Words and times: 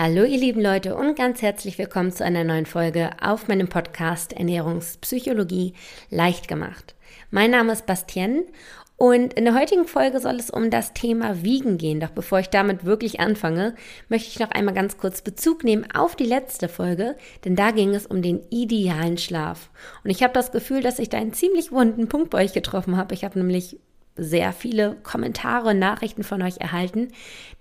Hallo 0.00 0.22
ihr 0.22 0.38
lieben 0.38 0.60
Leute 0.60 0.94
und 0.94 1.16
ganz 1.18 1.42
herzlich 1.42 1.76
willkommen 1.76 2.12
zu 2.12 2.24
einer 2.24 2.44
neuen 2.44 2.66
Folge 2.66 3.10
auf 3.20 3.48
meinem 3.48 3.66
Podcast 3.66 4.32
Ernährungspsychologie 4.32 5.72
leicht 6.08 6.46
gemacht. 6.46 6.94
Mein 7.32 7.50
Name 7.50 7.72
ist 7.72 7.84
Bastien 7.84 8.44
und 8.96 9.34
in 9.34 9.44
der 9.44 9.58
heutigen 9.58 9.86
Folge 9.86 10.20
soll 10.20 10.36
es 10.36 10.50
um 10.50 10.70
das 10.70 10.94
Thema 10.94 11.42
Wiegen 11.42 11.78
gehen. 11.78 11.98
Doch 11.98 12.10
bevor 12.10 12.38
ich 12.38 12.48
damit 12.48 12.84
wirklich 12.84 13.18
anfange, 13.18 13.74
möchte 14.08 14.28
ich 14.28 14.38
noch 14.38 14.52
einmal 14.52 14.72
ganz 14.72 14.98
kurz 14.98 15.20
Bezug 15.20 15.64
nehmen 15.64 15.90
auf 15.92 16.14
die 16.14 16.26
letzte 16.26 16.68
Folge, 16.68 17.16
denn 17.44 17.56
da 17.56 17.72
ging 17.72 17.92
es 17.92 18.06
um 18.06 18.22
den 18.22 18.42
idealen 18.50 19.18
Schlaf. 19.18 19.68
Und 20.04 20.10
ich 20.10 20.22
habe 20.22 20.32
das 20.32 20.52
Gefühl, 20.52 20.80
dass 20.80 21.00
ich 21.00 21.08
da 21.08 21.18
einen 21.18 21.32
ziemlich 21.32 21.72
wunden 21.72 22.06
Punkt 22.06 22.30
bei 22.30 22.44
euch 22.44 22.52
getroffen 22.52 22.96
habe. 22.96 23.14
Ich 23.14 23.24
habe 23.24 23.40
nämlich 23.40 23.80
sehr 24.18 24.52
viele 24.52 24.96
Kommentare 25.02 25.70
und 25.70 25.78
Nachrichten 25.78 26.24
von 26.24 26.42
euch 26.42 26.58
erhalten, 26.58 27.08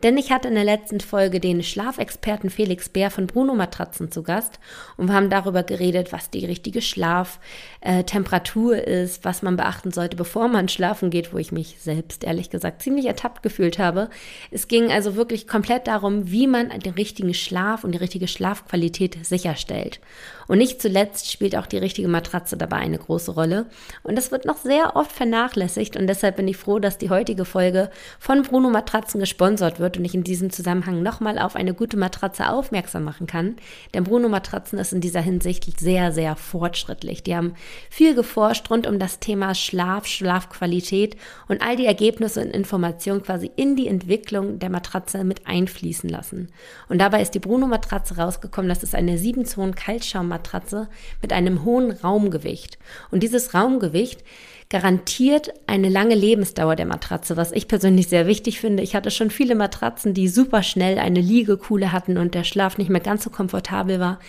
denn 0.04 0.18
ich 0.18 0.32
hatte 0.32 0.48
in 0.48 0.56
der 0.56 0.64
letzten 0.64 1.00
Folge 1.00 1.40
den 1.40 1.64
Schlafexperten 1.64 2.50
Felix 2.50 2.90
Bär 2.90 3.10
von 3.10 3.26
Bruno 3.26 3.56
Matratzen 3.56 4.12
zu 4.12 4.22
Gast 4.22 4.60
und 4.96 5.08
wir 5.08 5.16
haben 5.16 5.30
darüber 5.30 5.64
geredet, 5.64 6.12
was 6.12 6.30
die 6.30 6.46
richtige 6.46 6.82
Schlaftemperatur 6.82 8.78
ist, 8.78 9.26
was 9.26 9.42
man 9.42 9.56
beachten 9.56 9.92
sollte, 9.92 10.16
bevor 10.16 10.50
man 10.50 10.70
schlafen 10.70 11.10
geht, 11.10 11.34
wo 11.34 11.38
ich 11.38 11.52
mich 11.52 11.78
selbst 11.80 12.24
ehrlich 12.24 12.50
gesagt 12.50 12.84
ziemlich 12.84 13.06
ertappt 13.06 13.42
gefühlt 13.42 13.80
habe. 13.80 14.10
Es 14.52 14.68
ging 14.68 14.92
also 14.92 15.16
wirklich 15.16 15.48
komplett 15.48 15.88
darum, 15.88 16.30
wie 16.32 16.46
man 16.48 16.70
den 16.70 16.94
richtigen 16.94 17.34
Schlaf 17.34 17.84
und 17.84 17.94
die 17.94 18.00
richtige 18.00 18.28
Schlafqualität 18.28 19.26
sicherstellt. 19.26 20.00
Und 20.48 20.60
nicht 20.60 20.82
zuletzt 20.82 21.30
spielt 21.32 21.56
auch 21.56 21.66
die 21.66 21.78
richtige 21.78 22.08
Matratze 22.08 22.56
dabei 22.56 22.78
eine 22.78 22.98
große 22.98 23.32
Rolle. 23.32 23.66
Und 24.04 24.16
das 24.16 24.32
wird 24.32 24.46
noch 24.46 24.58
sehr 24.58 24.96
oft 24.96 25.12
vernachlässigt 25.12 25.98
und 25.98 26.08
deshalb 26.08 26.38
bin 26.38 26.47
ich 26.48 26.58
froh, 26.58 26.80
dass 26.80 26.98
die 26.98 27.10
heutige 27.10 27.46
Folge 27.46 27.90
von 28.20 28.44
Bruno 28.44 28.70
Matratzen 28.70 29.20
gesponsert 29.20 29.80
wird 29.80 29.98
und 29.98 30.06
ich 30.06 30.14
in 30.14 30.24
diesem 30.24 30.50
Zusammenhang 30.50 31.04
nochmal 31.04 31.40
auf 31.40 31.56
eine 31.56 31.74
gute 31.74 31.98
Matratze 31.98 32.50
aufmerksam 32.50 33.04
machen 33.04 33.28
kann. 33.28 33.56
Denn 33.94 34.04
Bruno 34.04 34.30
Matratzen 34.30 34.80
ist 34.80 34.94
in 34.94 35.02
dieser 35.02 35.22
Hinsicht 35.22 35.80
sehr, 35.80 36.12
sehr 36.12 36.36
fortschrittlich. 36.36 37.24
Die 37.24 37.36
haben 37.36 37.54
viel 37.90 38.16
geforscht 38.16 38.70
rund 38.70 38.88
um 38.88 39.00
das 39.00 39.20
Thema 39.20 39.56
Schlaf, 39.56 40.06
Schlafqualität 40.08 41.18
und 41.48 41.62
all 41.62 41.76
die 41.76 41.86
Ergebnisse 41.86 42.42
und 42.42 42.52
Informationen 42.52 43.24
quasi 43.24 43.52
in 43.56 43.76
die 43.76 43.88
Entwicklung 43.88 44.60
der 44.60 44.70
Matratze 44.70 45.24
mit 45.24 45.48
einfließen 45.48 46.10
lassen. 46.10 46.50
Und 46.90 47.00
dabei 47.00 47.22
ist 47.22 47.36
die 47.36 47.40
Bruno 47.40 47.68
Matratze 47.68 48.18
rausgekommen, 48.18 48.70
das 48.70 48.84
ist 48.84 48.96
eine 48.96 49.18
7-Zonen 49.18 49.76
Kaltschaum 49.76 50.28
Matratze 50.28 50.88
mit 51.22 51.34
einem 51.34 51.64
hohen 51.64 51.92
Raumgewicht. 51.92 52.78
Und 53.12 53.24
dieses 53.24 53.54
Raumgewicht 53.54 54.24
garantiert 54.70 55.54
eine 55.66 55.90
lange 55.90 56.16
Lebensdauer 56.16 56.76
der 56.76 56.86
Matratze, 56.86 57.38
was 57.38 57.52
ich 57.52 57.68
persönlich 57.68 58.08
sehr 58.10 58.28
wichtig 58.28 58.60
finde. 58.60 58.84
Ich 58.84 58.96
hatte 58.96 59.12
schon 59.12 59.30
viele 59.30 59.56
Matratzen, 59.56 60.14
die 60.14 60.28
super 60.28 60.62
schnell 60.62 61.00
eine 61.00 61.22
Liegekuhle 61.22 61.92
hatten 61.92 62.18
und 62.18 62.36
der 62.36 62.44
Schlaf 62.44 62.78
nicht 62.78 62.90
mehr 62.90 63.02
ganz 63.02 63.24
so 63.24 63.30
komfortabel 63.30 64.00
war. 64.00 64.20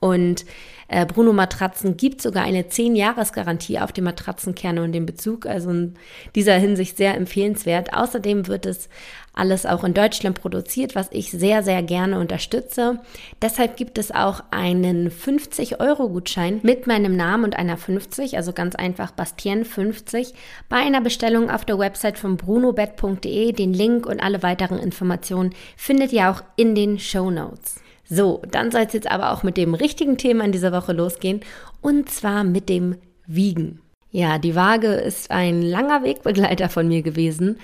Und 0.00 0.44
äh, 0.88 1.06
Bruno 1.06 1.32
Matratzen 1.32 1.96
gibt 1.96 2.20
sogar 2.20 2.44
eine 2.44 2.62
10-Jahres-Garantie 2.62 3.78
auf 3.78 3.92
die 3.92 4.02
Matratzenkerne 4.02 4.82
und 4.82 4.92
den 4.92 5.06
Bezug. 5.06 5.46
Also 5.46 5.70
in 5.70 5.94
dieser 6.34 6.54
Hinsicht 6.54 6.96
sehr 6.96 7.14
empfehlenswert. 7.14 7.94
Außerdem 7.94 8.48
wird 8.48 8.66
es 8.66 8.88
alles 9.34 9.66
auch 9.66 9.84
in 9.84 9.94
Deutschland 9.94 10.40
produziert, 10.40 10.94
was 10.94 11.08
ich 11.10 11.30
sehr, 11.30 11.62
sehr 11.62 11.82
gerne 11.82 12.18
unterstütze. 12.18 13.00
Deshalb 13.42 13.76
gibt 13.76 13.98
es 13.98 14.12
auch 14.12 14.42
einen 14.50 15.10
50-Euro-Gutschein 15.10 16.60
mit 16.62 16.86
meinem 16.86 17.16
Namen 17.16 17.44
und 17.44 17.56
einer 17.56 17.76
50, 17.76 18.36
also 18.36 18.52
ganz 18.52 18.74
einfach 18.74 19.10
Bastien 19.10 19.64
50, 19.64 20.34
bei 20.68 20.76
einer 20.76 21.00
Bestellung 21.00 21.50
auf 21.50 21.64
der 21.64 21.78
Website 21.78 22.18
von 22.18 22.36
brunobet.de. 22.36 23.52
Den 23.52 23.74
Link 23.74 24.06
und 24.06 24.20
alle 24.20 24.42
weiteren 24.42 24.78
Informationen 24.78 25.54
findet 25.76 26.12
ihr 26.12 26.30
auch 26.30 26.42
in 26.56 26.74
den 26.74 26.98
Show 26.98 27.30
Notes. 27.30 27.76
So, 28.08 28.42
dann 28.50 28.70
soll 28.70 28.82
es 28.82 28.92
jetzt 28.92 29.10
aber 29.10 29.32
auch 29.32 29.42
mit 29.42 29.56
dem 29.56 29.74
richtigen 29.74 30.18
Thema 30.18 30.44
in 30.44 30.52
dieser 30.52 30.72
Woche 30.72 30.92
losgehen 30.92 31.40
und 31.80 32.10
zwar 32.10 32.44
mit 32.44 32.68
dem 32.68 32.96
Wiegen. 33.26 33.80
Ja, 34.10 34.38
die 34.38 34.54
Waage 34.54 34.92
ist 34.92 35.32
ein 35.32 35.62
langer 35.62 36.04
Wegbegleiter 36.04 36.68
von 36.68 36.86
mir 36.86 37.02
gewesen 37.02 37.58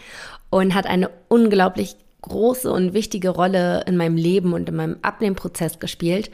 und 0.51 0.75
hat 0.75 0.87
eine 0.87 1.11
unglaublich 1.29 1.97
große 2.23 2.71
und 2.71 2.93
wichtige 2.93 3.31
Rolle 3.31 3.85
in 3.87 3.97
meinem 3.97 4.17
Leben 4.17 4.53
und 4.53 4.69
in 4.69 4.77
meinem 4.77 4.99
Abnehmprozess 5.03 5.79
gespielt. 5.79 6.31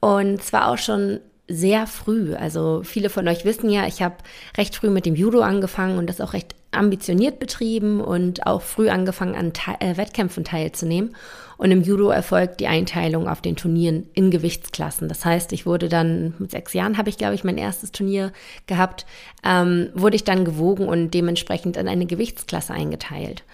Und 0.00 0.42
zwar 0.42 0.70
auch 0.70 0.78
schon 0.78 1.20
sehr 1.48 1.86
früh. 1.86 2.34
Also 2.34 2.82
viele 2.84 3.08
von 3.08 3.26
euch 3.28 3.44
wissen 3.44 3.70
ja, 3.70 3.86
ich 3.86 4.02
habe 4.02 4.16
recht 4.56 4.76
früh 4.76 4.90
mit 4.90 5.06
dem 5.06 5.14
Judo 5.14 5.40
angefangen 5.40 5.98
und 5.98 6.08
das 6.08 6.20
auch 6.20 6.32
recht 6.32 6.54
ambitioniert 6.72 7.38
betrieben 7.38 8.00
und 8.00 8.46
auch 8.46 8.62
früh 8.62 8.88
angefangen 8.88 9.34
an 9.34 9.52
Te 9.52 9.72
äh, 9.80 9.96
Wettkämpfen 9.96 10.44
teilzunehmen. 10.44 11.14
Und 11.58 11.70
im 11.70 11.82
Judo 11.82 12.10
erfolgt 12.10 12.60
die 12.60 12.66
Einteilung 12.66 13.28
auf 13.28 13.40
den 13.40 13.56
Turnieren 13.56 14.08
in 14.14 14.30
Gewichtsklassen. 14.30 15.08
Das 15.08 15.24
heißt, 15.24 15.52
ich 15.52 15.66
wurde 15.66 15.88
dann 15.88 16.34
mit 16.38 16.50
sechs 16.50 16.72
Jahren 16.72 16.98
habe 16.98 17.08
ich, 17.08 17.16
glaube 17.16 17.34
ich, 17.34 17.44
mein 17.44 17.58
erstes 17.58 17.92
Turnier 17.92 18.32
gehabt, 18.66 19.06
ähm, 19.44 19.88
wurde 19.94 20.16
ich 20.16 20.24
dann 20.24 20.44
gewogen 20.44 20.88
und 20.88 21.12
dementsprechend 21.12 21.76
in 21.76 21.88
eine 21.88 22.06
Gewichtsklasse 22.06 22.72
eingeteilt. 22.72 23.44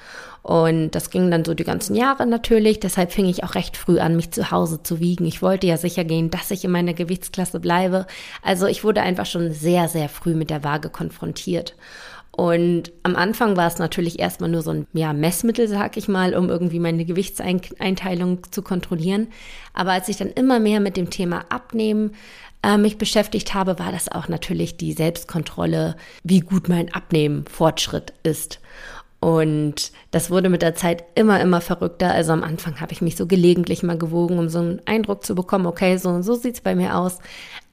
Und 0.42 0.90
das 0.90 1.10
ging 1.10 1.30
dann 1.30 1.44
so 1.44 1.54
die 1.54 1.62
ganzen 1.62 1.94
Jahre 1.94 2.26
natürlich. 2.26 2.80
Deshalb 2.80 3.12
fing 3.12 3.26
ich 3.26 3.44
auch 3.44 3.54
recht 3.54 3.76
früh 3.76 4.00
an, 4.00 4.16
mich 4.16 4.32
zu 4.32 4.50
Hause 4.50 4.82
zu 4.82 4.98
wiegen. 4.98 5.24
Ich 5.24 5.40
wollte 5.40 5.68
ja 5.68 5.76
sicher 5.76 6.02
gehen, 6.02 6.30
dass 6.30 6.50
ich 6.50 6.64
in 6.64 6.72
meiner 6.72 6.94
Gewichtsklasse 6.94 7.60
bleibe. 7.60 8.06
Also 8.42 8.66
ich 8.66 8.82
wurde 8.82 9.02
einfach 9.02 9.26
schon 9.26 9.52
sehr, 9.52 9.88
sehr 9.88 10.08
früh 10.08 10.34
mit 10.34 10.50
der 10.50 10.64
Waage 10.64 10.90
konfrontiert. 10.90 11.76
Und 12.34 12.92
am 13.02 13.14
Anfang 13.14 13.58
war 13.58 13.66
es 13.66 13.78
natürlich 13.78 14.18
erstmal 14.18 14.50
nur 14.50 14.62
so 14.62 14.70
ein 14.70 14.86
ja, 14.94 15.12
Messmittel, 15.12 15.68
sag 15.68 15.98
ich 15.98 16.08
mal, 16.08 16.34
um 16.34 16.48
irgendwie 16.48 16.78
meine 16.78 17.04
Gewichtseinteilung 17.04 18.50
zu 18.50 18.62
kontrollieren. 18.62 19.28
Aber 19.74 19.92
als 19.92 20.08
ich 20.08 20.16
dann 20.16 20.30
immer 20.30 20.58
mehr 20.58 20.80
mit 20.80 20.96
dem 20.96 21.10
Thema 21.10 21.44
Abnehmen 21.50 22.14
äh, 22.62 22.78
mich 22.78 22.96
beschäftigt 22.96 23.52
habe, 23.52 23.78
war 23.78 23.92
das 23.92 24.10
auch 24.10 24.28
natürlich 24.28 24.78
die 24.78 24.94
Selbstkontrolle, 24.94 25.94
wie 26.24 26.40
gut 26.40 26.70
mein 26.70 26.92
Abnehmen-Fortschritt 26.94 28.14
ist. 28.22 28.60
Und 29.20 29.92
das 30.10 30.30
wurde 30.30 30.48
mit 30.48 30.62
der 30.62 30.74
Zeit 30.74 31.04
immer, 31.14 31.40
immer 31.40 31.60
verrückter. 31.60 32.10
Also 32.10 32.32
am 32.32 32.42
Anfang 32.42 32.80
habe 32.80 32.92
ich 32.92 33.02
mich 33.02 33.14
so 33.14 33.26
gelegentlich 33.26 33.84
mal 33.84 33.96
gewogen, 33.96 34.36
um 34.38 34.48
so 34.48 34.58
einen 34.58 34.82
Eindruck 34.84 35.24
zu 35.24 35.36
bekommen, 35.36 35.66
okay, 35.66 35.96
so 35.96 36.08
und 36.08 36.24
so 36.24 36.34
sieht's 36.34 36.60
bei 36.60 36.74
mir 36.74 36.96
aus. 36.96 37.18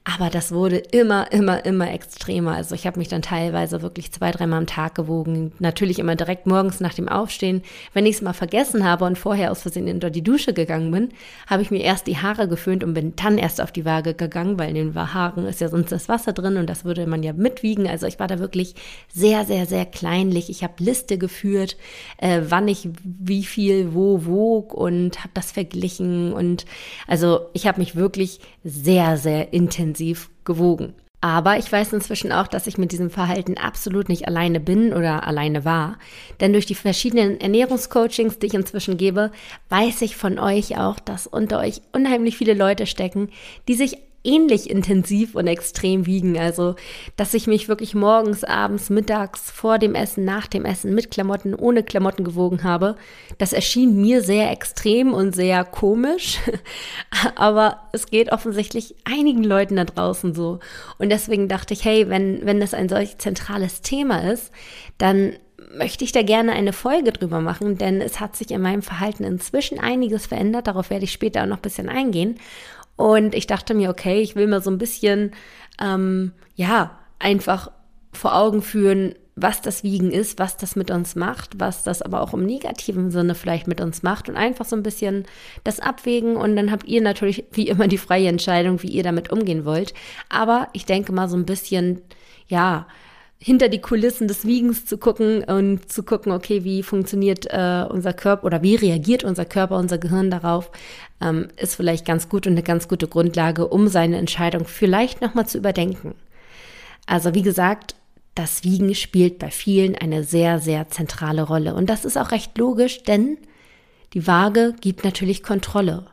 Aber 0.02 0.30
das 0.30 0.50
wurde 0.50 0.78
immer, 0.78 1.30
immer, 1.30 1.62
immer 1.66 1.92
extremer. 1.92 2.54
Also 2.54 2.74
ich 2.74 2.86
habe 2.86 2.98
mich 2.98 3.08
dann 3.08 3.20
teilweise 3.20 3.82
wirklich 3.82 4.10
zwei, 4.10 4.30
dreimal 4.30 4.60
am 4.60 4.66
Tag 4.66 4.94
gewogen. 4.94 5.52
Natürlich 5.58 5.98
immer 5.98 6.16
direkt 6.16 6.46
morgens 6.46 6.80
nach 6.80 6.94
dem 6.94 7.06
Aufstehen. 7.06 7.62
Wenn 7.92 8.06
ich 8.06 8.16
es 8.16 8.22
mal 8.22 8.32
vergessen 8.32 8.82
habe 8.82 9.04
und 9.04 9.18
vorher 9.18 9.50
aus 9.50 9.60
Versehen 9.60 9.88
unter 9.88 10.08
die 10.08 10.22
Dusche 10.22 10.54
gegangen 10.54 10.90
bin, 10.90 11.10
habe 11.46 11.60
ich 11.60 11.70
mir 11.70 11.82
erst 11.82 12.06
die 12.06 12.16
Haare 12.16 12.48
geföhnt 12.48 12.82
und 12.82 12.94
bin 12.94 13.14
dann 13.14 13.36
erst 13.36 13.60
auf 13.60 13.72
die 13.72 13.84
Waage 13.84 14.14
gegangen, 14.14 14.58
weil 14.58 14.70
in 14.74 14.74
den 14.74 14.94
Haaren 14.94 15.44
ist 15.46 15.60
ja 15.60 15.68
sonst 15.68 15.92
das 15.92 16.08
Wasser 16.08 16.32
drin 16.32 16.56
und 16.56 16.68
das 16.70 16.86
würde 16.86 17.06
man 17.06 17.22
ja 17.22 17.34
mitwiegen. 17.34 17.86
Also 17.86 18.06
ich 18.06 18.18
war 18.18 18.26
da 18.26 18.38
wirklich 18.38 18.74
sehr, 19.12 19.44
sehr, 19.44 19.66
sehr 19.66 19.84
kleinlich. 19.84 20.48
Ich 20.48 20.64
habe 20.64 20.82
Liste 20.82 21.18
geführt, 21.18 21.76
äh, 22.16 22.40
wann 22.48 22.68
ich 22.68 22.88
wie 23.04 23.44
viel 23.44 23.94
wo 23.94 24.24
wog 24.24 24.72
und 24.72 25.20
habe 25.20 25.32
das 25.34 25.52
verglichen. 25.52 26.32
Und 26.32 26.64
also 27.06 27.40
ich 27.52 27.66
habe 27.66 27.80
mich 27.80 27.96
wirklich 27.96 28.40
sehr, 28.64 29.18
sehr 29.18 29.52
intensiv 29.52 29.90
intensiv 30.00 30.30
gewogen. 30.44 30.94
Aber 31.22 31.58
ich 31.58 31.70
weiß 31.70 31.92
inzwischen 31.92 32.32
auch, 32.32 32.46
dass 32.46 32.66
ich 32.66 32.78
mit 32.78 32.92
diesem 32.92 33.10
Verhalten 33.10 33.58
absolut 33.58 34.08
nicht 34.08 34.26
alleine 34.26 34.58
bin 34.58 34.94
oder 34.94 35.26
alleine 35.26 35.66
war. 35.66 35.98
Denn 36.40 36.54
durch 36.54 36.64
die 36.64 36.74
verschiedenen 36.74 37.38
Ernährungscoachings, 37.38 38.38
die 38.38 38.46
ich 38.46 38.54
inzwischen 38.54 38.96
gebe, 38.96 39.30
weiß 39.68 40.00
ich 40.00 40.16
von 40.16 40.38
euch 40.38 40.78
auch, 40.78 40.98
dass 40.98 41.26
unter 41.26 41.58
euch 41.58 41.82
unheimlich 41.92 42.38
viele 42.38 42.54
Leute 42.54 42.86
stecken, 42.86 43.28
die 43.68 43.74
sich 43.74 43.98
ähnlich 44.22 44.68
intensiv 44.68 45.34
und 45.34 45.46
extrem 45.46 46.06
wiegen. 46.06 46.38
Also, 46.38 46.74
dass 47.16 47.34
ich 47.34 47.46
mich 47.46 47.68
wirklich 47.68 47.94
morgens, 47.94 48.44
abends, 48.44 48.90
mittags, 48.90 49.50
vor 49.50 49.78
dem 49.78 49.94
Essen, 49.94 50.24
nach 50.24 50.46
dem 50.46 50.64
Essen, 50.64 50.94
mit 50.94 51.10
Klamotten, 51.10 51.54
ohne 51.54 51.82
Klamotten 51.82 52.24
gewogen 52.24 52.62
habe, 52.62 52.96
das 53.38 53.52
erschien 53.52 54.00
mir 54.00 54.22
sehr 54.22 54.50
extrem 54.50 55.14
und 55.14 55.34
sehr 55.34 55.64
komisch. 55.64 56.38
Aber 57.34 57.88
es 57.92 58.06
geht 58.06 58.32
offensichtlich 58.32 58.94
einigen 59.04 59.44
Leuten 59.44 59.76
da 59.76 59.84
draußen 59.84 60.34
so. 60.34 60.60
Und 60.98 61.10
deswegen 61.10 61.48
dachte 61.48 61.74
ich, 61.74 61.84
hey, 61.84 62.08
wenn, 62.08 62.44
wenn 62.44 62.60
das 62.60 62.74
ein 62.74 62.88
solch 62.88 63.18
zentrales 63.18 63.80
Thema 63.80 64.30
ist, 64.30 64.50
dann 64.98 65.34
möchte 65.72 66.04
ich 66.04 66.12
da 66.12 66.22
gerne 66.22 66.52
eine 66.52 66.72
Folge 66.72 67.12
drüber 67.12 67.40
machen, 67.40 67.78
denn 67.78 68.00
es 68.00 68.20
hat 68.20 68.36
sich 68.36 68.50
in 68.50 68.60
meinem 68.60 68.82
Verhalten 68.82 69.24
inzwischen 69.24 69.78
einiges 69.78 70.26
verändert. 70.26 70.66
Darauf 70.66 70.90
werde 70.90 71.04
ich 71.04 71.12
später 71.12 71.42
auch 71.42 71.46
noch 71.46 71.58
ein 71.58 71.62
bisschen 71.62 71.88
eingehen. 71.88 72.38
Und 73.00 73.34
ich 73.34 73.46
dachte 73.46 73.72
mir, 73.72 73.88
okay, 73.88 74.20
ich 74.20 74.36
will 74.36 74.46
mir 74.46 74.60
so 74.60 74.70
ein 74.70 74.76
bisschen, 74.76 75.30
ähm, 75.80 76.32
ja, 76.54 76.98
einfach 77.18 77.70
vor 78.12 78.36
Augen 78.36 78.60
führen, 78.60 79.14
was 79.36 79.62
das 79.62 79.82
Wiegen 79.82 80.10
ist, 80.10 80.38
was 80.38 80.58
das 80.58 80.76
mit 80.76 80.90
uns 80.90 81.16
macht, 81.16 81.58
was 81.58 81.82
das 81.82 82.02
aber 82.02 82.20
auch 82.20 82.34
im 82.34 82.44
negativen 82.44 83.10
Sinne 83.10 83.34
vielleicht 83.34 83.66
mit 83.68 83.80
uns 83.80 84.02
macht 84.02 84.28
und 84.28 84.36
einfach 84.36 84.66
so 84.66 84.76
ein 84.76 84.82
bisschen 84.82 85.24
das 85.64 85.80
abwägen 85.80 86.36
und 86.36 86.56
dann 86.56 86.70
habt 86.70 86.86
ihr 86.88 87.00
natürlich 87.00 87.44
wie 87.52 87.68
immer 87.68 87.88
die 87.88 87.96
freie 87.96 88.28
Entscheidung, 88.28 88.82
wie 88.82 88.88
ihr 88.88 89.02
damit 89.02 89.32
umgehen 89.32 89.64
wollt. 89.64 89.94
Aber 90.28 90.68
ich 90.74 90.84
denke 90.84 91.10
mal 91.10 91.30
so 91.30 91.38
ein 91.38 91.46
bisschen, 91.46 92.02
ja, 92.48 92.86
hinter 93.42 93.70
die 93.70 93.80
Kulissen 93.80 94.28
des 94.28 94.44
Wiegens 94.44 94.84
zu 94.84 94.98
gucken 94.98 95.42
und 95.44 95.90
zu 95.90 96.02
gucken, 96.02 96.30
okay, 96.30 96.62
wie 96.62 96.82
funktioniert 96.82 97.46
äh, 97.46 97.86
unser 97.88 98.12
Körper 98.12 98.44
oder 98.44 98.62
wie 98.62 98.74
reagiert 98.74 99.24
unser 99.24 99.46
Körper, 99.46 99.78
unser 99.78 99.96
Gehirn 99.96 100.30
darauf, 100.30 100.70
ähm, 101.22 101.48
ist 101.56 101.74
vielleicht 101.74 102.04
ganz 102.04 102.28
gut 102.28 102.46
und 102.46 102.52
eine 102.52 102.62
ganz 102.62 102.86
gute 102.86 103.08
Grundlage, 103.08 103.66
um 103.66 103.88
seine 103.88 104.18
Entscheidung 104.18 104.66
vielleicht 104.66 105.22
nochmal 105.22 105.46
zu 105.46 105.56
überdenken. 105.56 106.14
Also 107.06 107.34
wie 107.34 107.42
gesagt, 107.42 107.94
das 108.34 108.62
Wiegen 108.62 108.94
spielt 108.94 109.38
bei 109.38 109.50
vielen 109.50 109.96
eine 109.96 110.22
sehr, 110.22 110.58
sehr 110.58 110.88
zentrale 110.88 111.42
Rolle. 111.42 111.74
Und 111.74 111.88
das 111.88 112.04
ist 112.04 112.18
auch 112.18 112.32
recht 112.32 112.56
logisch, 112.58 113.02
denn 113.04 113.38
die 114.12 114.26
Waage 114.26 114.74
gibt 114.80 115.02
natürlich 115.02 115.42
Kontrolle. 115.42 116.06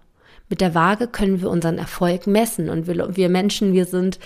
Mit 0.49 0.61
der 0.61 0.73
Waage 0.73 1.07
können 1.07 1.41
wir 1.41 1.49
unseren 1.49 1.77
Erfolg 1.77 2.25
messen 2.25 2.69
und 2.69 2.87
wir, 2.87 3.17
wir 3.17 3.27
Menschen, 3.27 3.73
wir 3.73 3.85
sind 3.85 4.17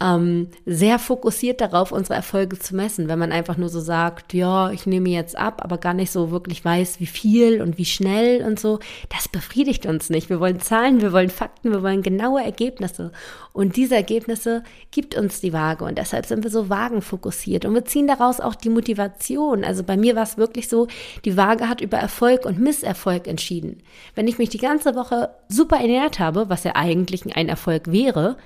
ähm, 0.00 0.48
sehr 0.64 0.98
fokussiert 0.98 1.60
darauf, 1.60 1.92
unsere 1.92 2.14
Erfolge 2.14 2.58
zu 2.58 2.74
messen. 2.74 3.08
Wenn 3.08 3.18
man 3.18 3.32
einfach 3.32 3.58
nur 3.58 3.68
so 3.68 3.80
sagt, 3.80 4.32
ja, 4.32 4.70
ich 4.70 4.86
nehme 4.86 5.10
jetzt 5.10 5.36
ab, 5.36 5.60
aber 5.62 5.78
gar 5.78 5.94
nicht 5.94 6.10
so 6.10 6.30
wirklich 6.30 6.64
weiß, 6.64 7.00
wie 7.00 7.06
viel 7.06 7.60
und 7.60 7.76
wie 7.76 7.84
schnell 7.84 8.42
und 8.42 8.58
so, 8.58 8.78
das 9.14 9.28
befriedigt 9.28 9.84
uns 9.84 10.08
nicht. 10.08 10.30
Wir 10.30 10.40
wollen 10.40 10.60
Zahlen, 10.60 11.02
wir 11.02 11.12
wollen 11.12 11.30
Fakten, 11.30 11.70
wir 11.72 11.82
wollen 11.82 12.02
genaue 12.02 12.42
Ergebnisse. 12.42 13.12
Und 13.56 13.76
diese 13.76 13.94
Ergebnisse 13.94 14.62
gibt 14.90 15.14
uns 15.14 15.40
die 15.40 15.54
Waage 15.54 15.86
und 15.86 15.96
deshalb 15.96 16.26
sind 16.26 16.44
wir 16.44 16.50
so 16.50 16.68
wagenfokussiert 16.68 17.64
und 17.64 17.72
wir 17.72 17.86
ziehen 17.86 18.06
daraus 18.06 18.38
auch 18.38 18.54
die 18.54 18.68
Motivation. 18.68 19.64
Also 19.64 19.82
bei 19.82 19.96
mir 19.96 20.14
war 20.14 20.24
es 20.24 20.36
wirklich 20.36 20.68
so, 20.68 20.88
die 21.24 21.38
Waage 21.38 21.66
hat 21.66 21.80
über 21.80 21.96
Erfolg 21.96 22.44
und 22.44 22.58
Misserfolg 22.58 23.26
entschieden. 23.26 23.82
Wenn 24.14 24.28
ich 24.28 24.36
mich 24.36 24.50
die 24.50 24.58
ganze 24.58 24.94
Woche 24.94 25.30
super 25.48 25.78
ernährt 25.78 26.18
habe, 26.18 26.50
was 26.50 26.64
ja 26.64 26.72
eigentlich 26.74 27.34
ein 27.34 27.48
Erfolg 27.48 27.90
wäre, 27.90 28.36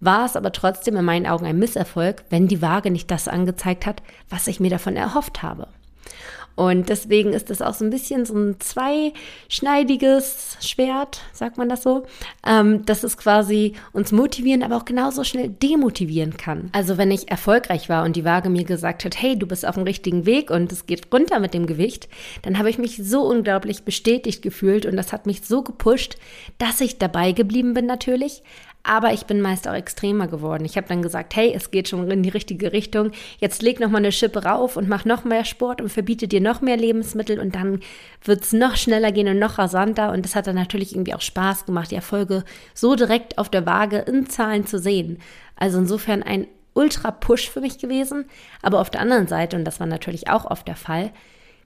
war 0.00 0.24
es 0.24 0.34
aber 0.34 0.50
trotzdem 0.50 0.96
in 0.96 1.04
meinen 1.04 1.26
Augen 1.26 1.44
ein 1.44 1.58
Misserfolg, 1.58 2.24
wenn 2.30 2.48
die 2.48 2.62
Waage 2.62 2.90
nicht 2.90 3.10
das 3.10 3.28
angezeigt 3.28 3.84
hat, 3.84 4.02
was 4.30 4.46
ich 4.46 4.60
mir 4.60 4.70
davon 4.70 4.96
erhofft 4.96 5.42
habe. 5.42 5.68
Und 6.58 6.88
deswegen 6.88 7.34
ist 7.34 7.50
das 7.50 7.62
auch 7.62 7.72
so 7.72 7.84
ein 7.84 7.90
bisschen 7.90 8.26
so 8.26 8.34
ein 8.34 8.56
zweischneidiges 8.58 10.56
Schwert, 10.60 11.20
sagt 11.32 11.56
man 11.56 11.68
das 11.68 11.84
so, 11.84 12.04
ähm, 12.44 12.84
dass 12.84 13.04
es 13.04 13.16
quasi 13.16 13.74
uns 13.92 14.10
motivieren, 14.10 14.64
aber 14.64 14.76
auch 14.76 14.84
genauso 14.84 15.22
schnell 15.22 15.50
demotivieren 15.50 16.36
kann. 16.36 16.70
Also 16.72 16.98
wenn 16.98 17.12
ich 17.12 17.30
erfolgreich 17.30 17.88
war 17.88 18.04
und 18.04 18.16
die 18.16 18.24
Waage 18.24 18.50
mir 18.50 18.64
gesagt 18.64 19.04
hat, 19.04 19.22
hey, 19.22 19.38
du 19.38 19.46
bist 19.46 19.64
auf 19.64 19.76
dem 19.76 19.84
richtigen 19.84 20.26
Weg 20.26 20.50
und 20.50 20.72
es 20.72 20.86
geht 20.86 21.14
runter 21.14 21.38
mit 21.38 21.54
dem 21.54 21.66
Gewicht, 21.66 22.08
dann 22.42 22.58
habe 22.58 22.70
ich 22.70 22.78
mich 22.78 22.96
so 22.96 23.22
unglaublich 23.22 23.84
bestätigt 23.84 24.42
gefühlt 24.42 24.84
und 24.84 24.96
das 24.96 25.12
hat 25.12 25.26
mich 25.26 25.42
so 25.42 25.62
gepusht, 25.62 26.16
dass 26.58 26.80
ich 26.80 26.98
dabei 26.98 27.30
geblieben 27.30 27.72
bin 27.74 27.86
natürlich, 27.86 28.42
aber 28.82 29.12
ich 29.12 29.26
bin 29.26 29.40
meist 29.40 29.68
auch 29.68 29.74
extremer 29.74 30.28
geworden. 30.28 30.64
Ich 30.64 30.76
habe 30.76 30.88
dann 30.88 31.02
gesagt, 31.02 31.36
hey, 31.36 31.52
es 31.54 31.70
geht 31.70 31.88
schon 31.88 32.10
in 32.10 32.22
die 32.22 32.28
richtige 32.28 32.72
Richtung. 32.72 33.10
Jetzt 33.38 33.62
leg 33.62 33.80
noch 33.80 33.90
mal 33.90 33.98
eine 33.98 34.12
Schippe 34.12 34.44
rauf 34.44 34.76
und 34.76 34.88
mach 34.88 35.04
noch 35.04 35.24
mehr 35.24 35.44
Sport 35.44 35.80
und 35.80 35.90
verbiete 35.90 36.26
dir 36.28 36.40
noch 36.40 36.60
mehr 36.60 36.76
Lebensmittel 36.76 37.38
und 37.38 37.54
dann 37.54 37.80
wird 38.24 38.44
es 38.44 38.52
noch 38.52 38.76
schneller 38.76 39.12
gehen 39.12 39.28
und 39.28 39.38
noch 39.38 39.58
rasanter. 39.58 40.12
Und 40.12 40.24
das 40.24 40.34
hat 40.34 40.46
dann 40.46 40.54
natürlich 40.54 40.92
irgendwie 40.92 41.14
auch 41.14 41.20
Spaß 41.20 41.66
gemacht, 41.66 41.90
die 41.90 41.96
Erfolge 41.96 42.44
so 42.72 42.94
direkt 42.94 43.36
auf 43.36 43.50
der 43.50 43.66
Waage 43.66 43.98
in 43.98 44.28
Zahlen 44.28 44.66
zu 44.66 44.78
sehen. 44.78 45.18
Also 45.56 45.78
insofern 45.78 46.22
ein 46.22 46.46
Ultra-Push 46.74 47.50
für 47.50 47.60
mich 47.60 47.78
gewesen. 47.78 48.26
Aber 48.62 48.80
auf 48.80 48.90
der 48.90 49.00
anderen 49.00 49.26
Seite, 49.26 49.56
und 49.56 49.64
das 49.64 49.80
war 49.80 49.86
natürlich 49.86 50.30
auch 50.30 50.44
oft 50.44 50.66
der 50.68 50.76
Fall, 50.76 51.10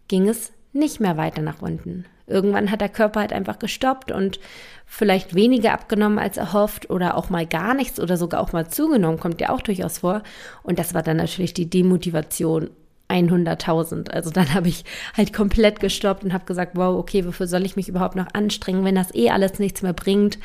ging 0.08 0.28
es 0.28 0.52
nicht 0.72 1.00
mehr 1.00 1.16
weiter 1.16 1.42
nach 1.42 1.60
unten. 1.62 2.06
Irgendwann 2.32 2.70
hat 2.70 2.80
der 2.80 2.88
Körper 2.88 3.20
halt 3.20 3.32
einfach 3.32 3.58
gestoppt 3.58 4.10
und 4.10 4.40
vielleicht 4.86 5.34
weniger 5.34 5.72
abgenommen 5.72 6.18
als 6.18 6.36
erhofft 6.36 6.90
oder 6.90 7.16
auch 7.16 7.30
mal 7.30 7.46
gar 7.46 7.74
nichts 7.74 8.00
oder 8.00 8.16
sogar 8.16 8.40
auch 8.40 8.52
mal 8.52 8.68
zugenommen, 8.68 9.20
kommt 9.20 9.40
ja 9.40 9.50
auch 9.50 9.62
durchaus 9.62 9.98
vor. 9.98 10.22
Und 10.62 10.78
das 10.78 10.94
war 10.94 11.02
dann 11.02 11.18
natürlich 11.18 11.54
die 11.54 11.70
Demotivation 11.70 12.70
100.000. 13.08 14.10
Also 14.10 14.30
dann 14.30 14.54
habe 14.54 14.68
ich 14.68 14.84
halt 15.16 15.32
komplett 15.32 15.80
gestoppt 15.80 16.24
und 16.24 16.32
habe 16.32 16.44
gesagt, 16.44 16.72
wow, 16.74 16.98
okay, 16.98 17.26
wofür 17.26 17.46
soll 17.46 17.64
ich 17.64 17.76
mich 17.76 17.88
überhaupt 17.88 18.16
noch 18.16 18.28
anstrengen, 18.32 18.84
wenn 18.84 18.94
das 18.94 19.14
eh 19.14 19.30
alles 19.30 19.58
nichts 19.58 19.82
mehr 19.82 19.92
bringt 19.92 20.38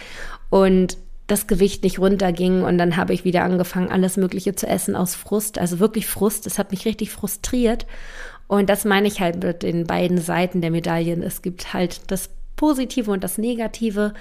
und 0.49 0.97
das 1.27 1.47
Gewicht 1.47 1.83
nicht 1.83 1.99
runterging 1.99 2.63
und 2.63 2.77
dann 2.77 2.95
habe 2.95 3.13
ich 3.13 3.25
wieder 3.25 3.43
angefangen, 3.43 3.89
alles 3.89 4.15
Mögliche 4.15 4.55
zu 4.55 4.65
essen 4.65 4.95
aus 4.95 5.13
Frust, 5.13 5.59
also 5.59 5.79
wirklich 5.79 6.07
Frust. 6.07 6.45
Das 6.45 6.57
hat 6.57 6.71
mich 6.71 6.85
richtig 6.85 7.11
frustriert 7.11 7.85
und 8.47 8.69
das 8.69 8.85
meine 8.85 9.07
ich 9.07 9.19
halt 9.19 9.43
mit 9.43 9.63
den 9.63 9.85
beiden 9.85 10.17
Seiten 10.17 10.61
der 10.61 10.71
Medaillen. 10.71 11.21
Es 11.21 11.41
gibt 11.41 11.73
halt 11.73 12.09
das 12.11 12.29
Positive 12.55 13.11
und 13.11 13.23
das 13.23 13.37
Negative. 13.37 14.13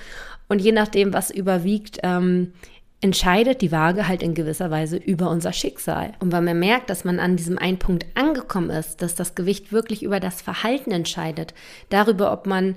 Und 0.48 0.60
je 0.60 0.72
nachdem, 0.72 1.12
was 1.12 1.30
überwiegt, 1.30 2.00
ähm, 2.02 2.52
entscheidet 3.00 3.60
die 3.60 3.72
Waage 3.72 4.08
halt 4.08 4.22
in 4.22 4.34
gewisser 4.34 4.70
Weise 4.70 4.96
über 4.96 5.30
unser 5.30 5.52
Schicksal. 5.52 6.12
Und 6.20 6.32
wenn 6.32 6.44
man 6.44 6.58
merkt, 6.58 6.90
dass 6.90 7.04
man 7.04 7.20
an 7.20 7.36
diesem 7.36 7.58
einen 7.58 7.78
Punkt 7.78 8.06
angekommen 8.14 8.70
ist, 8.70 9.02
dass 9.02 9.14
das 9.14 9.34
Gewicht 9.34 9.72
wirklich 9.72 10.02
über 10.02 10.18
das 10.18 10.40
Verhalten 10.40 10.90
entscheidet, 10.92 11.54
darüber, 11.90 12.32
ob 12.32 12.46
man 12.46 12.76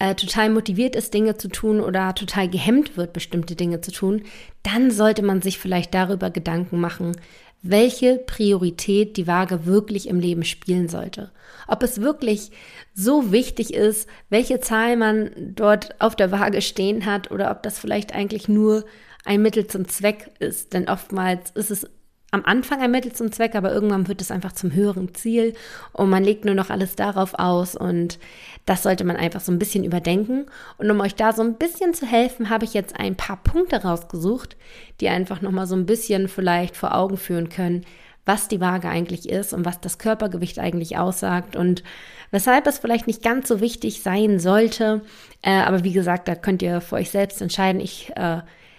äh, 0.00 0.14
total 0.14 0.50
motiviert 0.50 0.96
ist, 0.96 1.14
Dinge 1.14 1.36
zu 1.36 1.48
tun 1.48 1.80
oder 1.80 2.14
total 2.14 2.48
gehemmt 2.48 2.96
wird, 2.96 3.12
bestimmte 3.12 3.54
Dinge 3.54 3.80
zu 3.80 3.92
tun, 3.92 4.22
dann 4.64 4.90
sollte 4.90 5.22
man 5.22 5.40
sich 5.40 5.58
vielleicht 5.58 5.94
darüber 5.94 6.30
Gedanken 6.30 6.80
machen, 6.80 7.16
welche 7.62 8.16
Priorität 8.16 9.16
die 9.16 9.26
Waage 9.26 9.66
wirklich 9.66 10.08
im 10.08 10.18
Leben 10.18 10.44
spielen 10.44 10.88
sollte. 10.88 11.30
Ob 11.68 11.82
es 11.82 12.00
wirklich 12.00 12.50
so 12.94 13.32
wichtig 13.32 13.74
ist, 13.74 14.08
welche 14.28 14.60
Zahl 14.60 14.96
man 14.96 15.30
dort 15.54 16.00
auf 16.00 16.16
der 16.16 16.32
Waage 16.32 16.62
stehen 16.62 17.06
hat 17.06 17.30
oder 17.30 17.50
ob 17.50 17.62
das 17.62 17.78
vielleicht 17.78 18.14
eigentlich 18.14 18.48
nur 18.48 18.84
ein 19.24 19.42
Mittel 19.42 19.66
zum 19.66 19.86
Zweck 19.86 20.30
ist. 20.38 20.72
Denn 20.72 20.88
oftmals 20.88 21.50
ist 21.50 21.70
es 21.70 21.86
am 22.30 22.44
Anfang 22.44 22.80
ein 22.80 22.90
Mittel 22.90 23.12
zum 23.12 23.32
Zweck, 23.32 23.54
aber 23.54 23.72
irgendwann 23.72 24.08
wird 24.08 24.20
es 24.20 24.30
einfach 24.30 24.52
zum 24.52 24.72
höheren 24.72 25.14
Ziel 25.14 25.54
und 25.92 26.10
man 26.10 26.22
legt 26.22 26.44
nur 26.44 26.54
noch 26.54 26.70
alles 26.70 26.94
darauf 26.96 27.34
aus 27.34 27.74
und 27.74 28.18
das 28.66 28.82
sollte 28.82 29.04
man 29.04 29.16
einfach 29.16 29.40
so 29.40 29.50
ein 29.50 29.58
bisschen 29.58 29.84
überdenken. 29.84 30.46
Und 30.78 30.90
um 30.90 31.00
euch 31.00 31.14
da 31.14 31.32
so 31.32 31.42
ein 31.42 31.54
bisschen 31.54 31.92
zu 31.94 32.06
helfen, 32.06 32.50
habe 32.50 32.64
ich 32.64 32.74
jetzt 32.74 32.98
ein 32.98 33.16
paar 33.16 33.36
Punkte 33.36 33.82
rausgesucht, 33.82 34.56
die 35.00 35.08
einfach 35.08 35.40
nochmal 35.40 35.66
so 35.66 35.74
ein 35.74 35.86
bisschen 35.86 36.28
vielleicht 36.28 36.76
vor 36.76 36.94
Augen 36.94 37.16
führen 37.16 37.48
können, 37.48 37.84
was 38.26 38.46
die 38.46 38.60
Waage 38.60 38.88
eigentlich 38.88 39.28
ist 39.28 39.52
und 39.52 39.64
was 39.64 39.80
das 39.80 39.98
Körpergewicht 39.98 40.58
eigentlich 40.58 40.98
aussagt 40.98 41.56
und 41.56 41.82
weshalb 42.30 42.66
es 42.66 42.78
vielleicht 42.78 43.08
nicht 43.08 43.22
ganz 43.22 43.48
so 43.48 43.60
wichtig 43.60 44.02
sein 44.02 44.38
sollte. 44.38 45.02
Äh, 45.42 45.50
aber 45.50 45.82
wie 45.82 45.92
gesagt, 45.92 46.28
da 46.28 46.36
könnt 46.36 46.62
ihr 46.62 46.80
für 46.80 46.96
euch 46.96 47.10
selbst 47.10 47.42
entscheiden. 47.42 47.80
Ich 47.80 48.12
äh, 48.14 48.38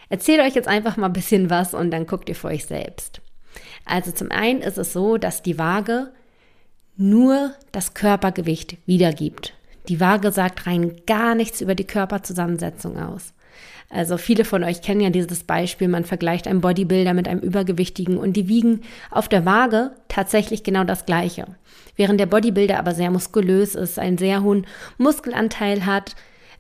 erzähle 0.10 0.44
euch 0.44 0.56
jetzt 0.56 0.68
einfach 0.70 0.96
mal 0.96 1.08
ein 1.08 1.14
bisschen 1.14 1.50
was 1.50 1.74
und 1.74 1.92
dann 1.92 2.06
guckt 2.06 2.30
ihr 2.30 2.36
für 2.36 2.48
euch 2.48 2.66
selbst. 2.66 3.22
Also 3.86 4.12
zum 4.12 4.32
einen 4.32 4.62
ist 4.62 4.78
es 4.78 4.94
so, 4.94 5.18
dass 5.18 5.44
die 5.44 5.58
Waage 5.58 6.12
nur 6.98 7.54
das 7.72 7.94
Körpergewicht 7.94 8.78
wiedergibt. 8.86 9.54
Die 9.88 10.00
Waage 10.00 10.32
sagt 10.32 10.68
rein 10.68 11.02
gar 11.08 11.36
nichts 11.36 11.62
über 11.62 11.76
die 11.76 11.88
Körperzusammensetzung 11.88 13.00
aus. 13.00 13.34
Also 13.90 14.18
viele 14.18 14.46
von 14.46 14.64
euch 14.64 14.82
kennen 14.82 15.02
ja 15.02 15.10
dieses 15.10 15.44
Beispiel, 15.44 15.90
man 15.90 16.06
vergleicht 16.06 16.48
einen 16.48 16.62
Bodybuilder 16.62 17.14
mit 17.14 17.28
einem 17.28 17.42
Übergewichtigen 17.42 18.18
und 18.18 18.34
die 18.34 18.48
wiegen 18.48 18.82
auf 19.10 19.28
der 19.28 19.46
Waage 19.46 19.92
tatsächlich 20.08 20.64
genau 20.64 20.86
das 20.86 21.06
gleiche. 21.06 21.46
Während 21.98 22.20
der 22.20 22.26
Bodybuilder 22.26 22.80
aber 22.80 22.94
sehr 22.94 23.12
muskulös 23.12 23.76
ist, 23.76 24.00
einen 24.00 24.18
sehr 24.18 24.44
hohen 24.44 24.66
Muskelanteil 24.98 25.86
hat, 25.86 26.16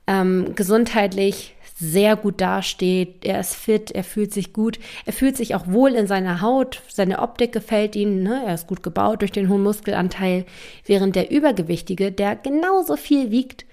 ähm, 0.08 0.56
gesundheitlich 0.56 1.56
sehr 1.82 2.16
gut 2.16 2.40
dasteht, 2.40 3.26
er 3.26 3.40
ist 3.40 3.56
fit, 3.56 3.90
er 3.90 4.04
fühlt 4.04 4.32
sich 4.32 4.54
gut, 4.54 4.78
er 5.06 5.14
fühlt 5.14 5.36
sich 5.36 5.56
auch 5.56 5.66
wohl 5.66 5.96
in 5.96 6.06
seiner 6.06 6.40
Haut, 6.42 6.84
seine 6.88 7.20
Optik 7.20 7.52
gefällt 7.52 7.96
ihm, 7.96 8.22
ne? 8.22 8.44
er 8.46 8.54
ist 8.54 8.68
gut 8.68 8.84
gebaut 8.84 9.22
durch 9.22 9.32
den 9.32 9.50
hohen 9.50 9.64
Muskelanteil, 9.64 10.46
während 10.86 11.16
der 11.16 11.32
Übergewichtige, 11.32 12.12
der 12.12 12.36
genauso 12.36 12.98
viel 12.98 13.32
wiegt, 13.32 13.66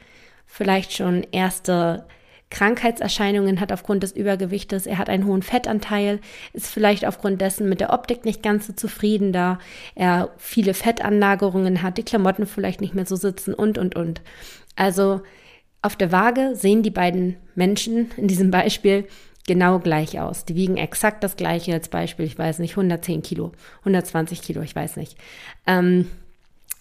vielleicht 0.47 0.95
schon 0.95 1.27
erste 1.33 2.07
Krankheitserscheinungen 2.51 3.61
hat 3.61 3.73
aufgrund 3.73 4.03
des 4.03 4.13
Übergewichtes, 4.13 4.87
er 4.87 4.97
hat 4.97 5.11
einen 5.11 5.27
hohen 5.27 5.43
Fettanteil, 5.43 6.21
ist 6.55 6.69
vielleicht 6.69 7.05
aufgrund 7.05 7.43
dessen 7.43 7.69
mit 7.69 7.81
der 7.81 7.93
Optik 7.93 8.25
nicht 8.25 8.43
ganz 8.43 8.67
so 8.67 8.73
zufrieden, 8.73 9.35
da 9.35 9.59
er 9.95 10.31
viele 10.39 10.73
Fettanlagerungen 10.73 11.83
hat, 11.83 11.99
die 11.99 12.05
Klamotten 12.05 12.47
vielleicht 12.47 12.81
nicht 12.81 12.95
mehr 12.95 13.05
so 13.05 13.17
sitzen 13.17 13.53
und, 13.53 13.77
und, 13.77 13.97
und. 13.97 14.23
Also 14.77 15.21
auf 15.83 15.97
der 15.97 16.13
Waage 16.13 16.55
sehen 16.55 16.83
die 16.83 16.91
beiden 16.91 17.37
Menschen 17.55 18.11
in 18.17 18.29
diesem 18.29 18.51
Beispiel 18.51 19.07
genau 19.47 19.79
gleich 19.79 20.21
aus. 20.21 20.45
Die 20.45 20.55
wiegen 20.55 20.77
exakt 20.77 21.25
das 21.25 21.37
gleiche 21.37 21.73
als 21.73 21.89
Beispiel, 21.89 22.27
ich 22.27 22.39
weiß 22.39 22.59
nicht, 22.59 22.73
110 22.73 23.23
Kilo, 23.23 23.53
120 23.81 24.43
Kilo, 24.43 24.61
ich 24.63 24.77
weiß 24.77 24.97
nicht. 24.97 25.17
Ähm, 25.67 26.07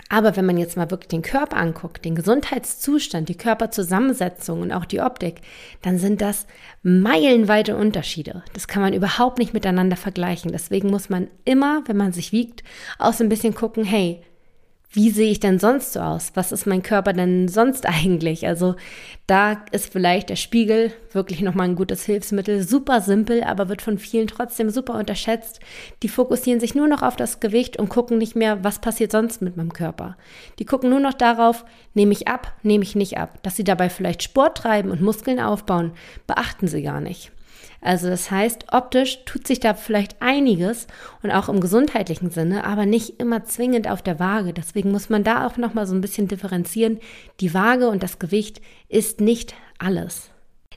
aber 0.09 0.37
wenn 0.37 0.45
man 0.45 0.57
jetzt 0.57 0.77
mal 0.77 0.89
wirklich 0.89 1.09
den 1.09 1.21
Körper 1.21 1.57
anguckt, 1.57 2.05
den 2.05 2.15
Gesundheitszustand, 2.15 3.27
die 3.27 3.35
Körperzusammensetzung 3.35 4.61
und 4.61 4.71
auch 4.71 4.85
die 4.85 5.01
Optik, 5.01 5.41
dann 5.81 5.97
sind 5.97 6.21
das 6.21 6.47
meilenweite 6.81 7.75
Unterschiede. 7.75 8.43
Das 8.53 8.67
kann 8.69 8.81
man 8.81 8.93
überhaupt 8.93 9.37
nicht 9.37 9.53
miteinander 9.53 9.97
vergleichen. 9.97 10.51
Deswegen 10.51 10.89
muss 10.89 11.09
man 11.09 11.27
immer, 11.43 11.83
wenn 11.87 11.97
man 11.97 12.13
sich 12.13 12.31
wiegt, 12.31 12.63
auch 12.99 13.13
so 13.13 13.23
ein 13.23 13.29
bisschen 13.29 13.53
gucken, 13.53 13.83
hey, 13.83 14.21
wie 14.89 15.09
sehe 15.09 15.29
ich 15.29 15.39
denn 15.41 15.59
sonst 15.59 15.93
so 15.93 15.99
aus? 15.99 16.31
Was 16.35 16.51
ist 16.51 16.65
mein 16.65 16.81
Körper 16.81 17.13
denn 17.13 17.47
sonst 17.47 17.85
eigentlich? 17.87 18.47
Also 18.47 18.75
da 19.27 19.63
ist 19.71 19.91
vielleicht 19.91 20.29
der 20.29 20.37
Spiegel 20.37 20.93
wirklich 21.11 21.41
nochmal 21.41 21.67
ein 21.67 21.75
gutes 21.75 22.05
Hilfsmittel. 22.05 22.63
Super 22.63 23.01
simpel, 23.01 23.43
aber 23.43 23.67
wird 23.69 23.81
von 23.81 23.97
vielen 23.97 24.27
trotzdem 24.27 24.69
super 24.69 24.95
unterschätzt. 24.95 25.59
Die 26.03 26.09
fokussieren 26.09 26.59
sich 26.59 26.73
nur 26.73 26.87
noch 26.87 27.01
auf 27.01 27.15
das 27.15 27.39
Gewicht 27.39 27.77
und 27.77 27.89
gucken 27.89 28.17
nicht 28.17 28.35
mehr, 28.35 28.63
was 28.63 28.79
passiert 28.79 29.11
sonst 29.11 29.41
mit 29.41 29.57
meinem 29.57 29.73
Körper. 29.73 30.15
Die 30.59 30.65
gucken 30.65 30.89
nur 30.89 31.01
noch 31.01 31.13
darauf, 31.13 31.65
nehme 31.93 32.13
ich 32.13 32.27
ab, 32.27 32.53
nehme 32.63 32.83
ich 32.83 32.95
nicht 32.95 33.17
ab. 33.17 33.39
Dass 33.43 33.57
sie 33.57 33.65
dabei 33.65 33.89
vielleicht 33.89 34.23
Sport 34.23 34.57
treiben 34.57 34.91
und 34.91 35.01
Muskeln 35.01 35.39
aufbauen, 35.39 35.91
beachten 36.27 36.67
sie 36.67 36.81
gar 36.81 37.01
nicht. 37.01 37.31
Also 37.81 38.09
das 38.09 38.31
heißt, 38.31 38.67
optisch 38.71 39.23
tut 39.25 39.47
sich 39.47 39.59
da 39.59 39.73
vielleicht 39.73 40.21
einiges 40.21 40.87
und 41.21 41.31
auch 41.31 41.49
im 41.49 41.61
gesundheitlichen 41.61 42.31
Sinne, 42.31 42.63
aber 42.63 42.85
nicht 42.85 43.19
immer 43.19 43.43
zwingend 43.45 43.87
auf 43.87 44.01
der 44.01 44.19
Waage. 44.19 44.53
Deswegen 44.53 44.91
muss 44.91 45.09
man 45.09 45.23
da 45.23 45.45
auch 45.45 45.57
noch 45.57 45.73
mal 45.73 45.85
so 45.85 45.93
ein 45.93 46.01
bisschen 46.01 46.27
differenzieren. 46.27 46.99
Die 47.39 47.53
Waage 47.53 47.89
und 47.89 48.03
das 48.03 48.19
Gewicht 48.19 48.61
ist 48.89 49.21
nicht 49.21 49.53
alles. 49.77 50.31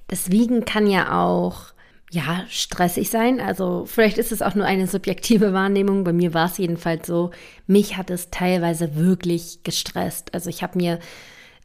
Das 0.08 0.30
Wiegen 0.30 0.64
kann 0.64 0.86
ja 0.86 1.20
auch 1.20 1.72
ja, 2.10 2.44
stressig 2.48 3.08
sein. 3.08 3.40
Also 3.40 3.84
vielleicht 3.86 4.18
ist 4.18 4.32
es 4.32 4.42
auch 4.42 4.56
nur 4.56 4.66
eine 4.66 4.88
subjektive 4.88 5.52
Wahrnehmung. 5.52 6.02
Bei 6.02 6.12
mir 6.12 6.34
war 6.34 6.46
es 6.46 6.58
jedenfalls 6.58 7.06
so. 7.06 7.30
Mich 7.66 7.96
hat 7.96 8.10
es 8.10 8.30
teilweise 8.30 8.96
wirklich 8.96 9.60
gestresst. 9.62 10.34
Also 10.34 10.50
ich 10.50 10.62
habe 10.64 10.76
mir 10.76 10.98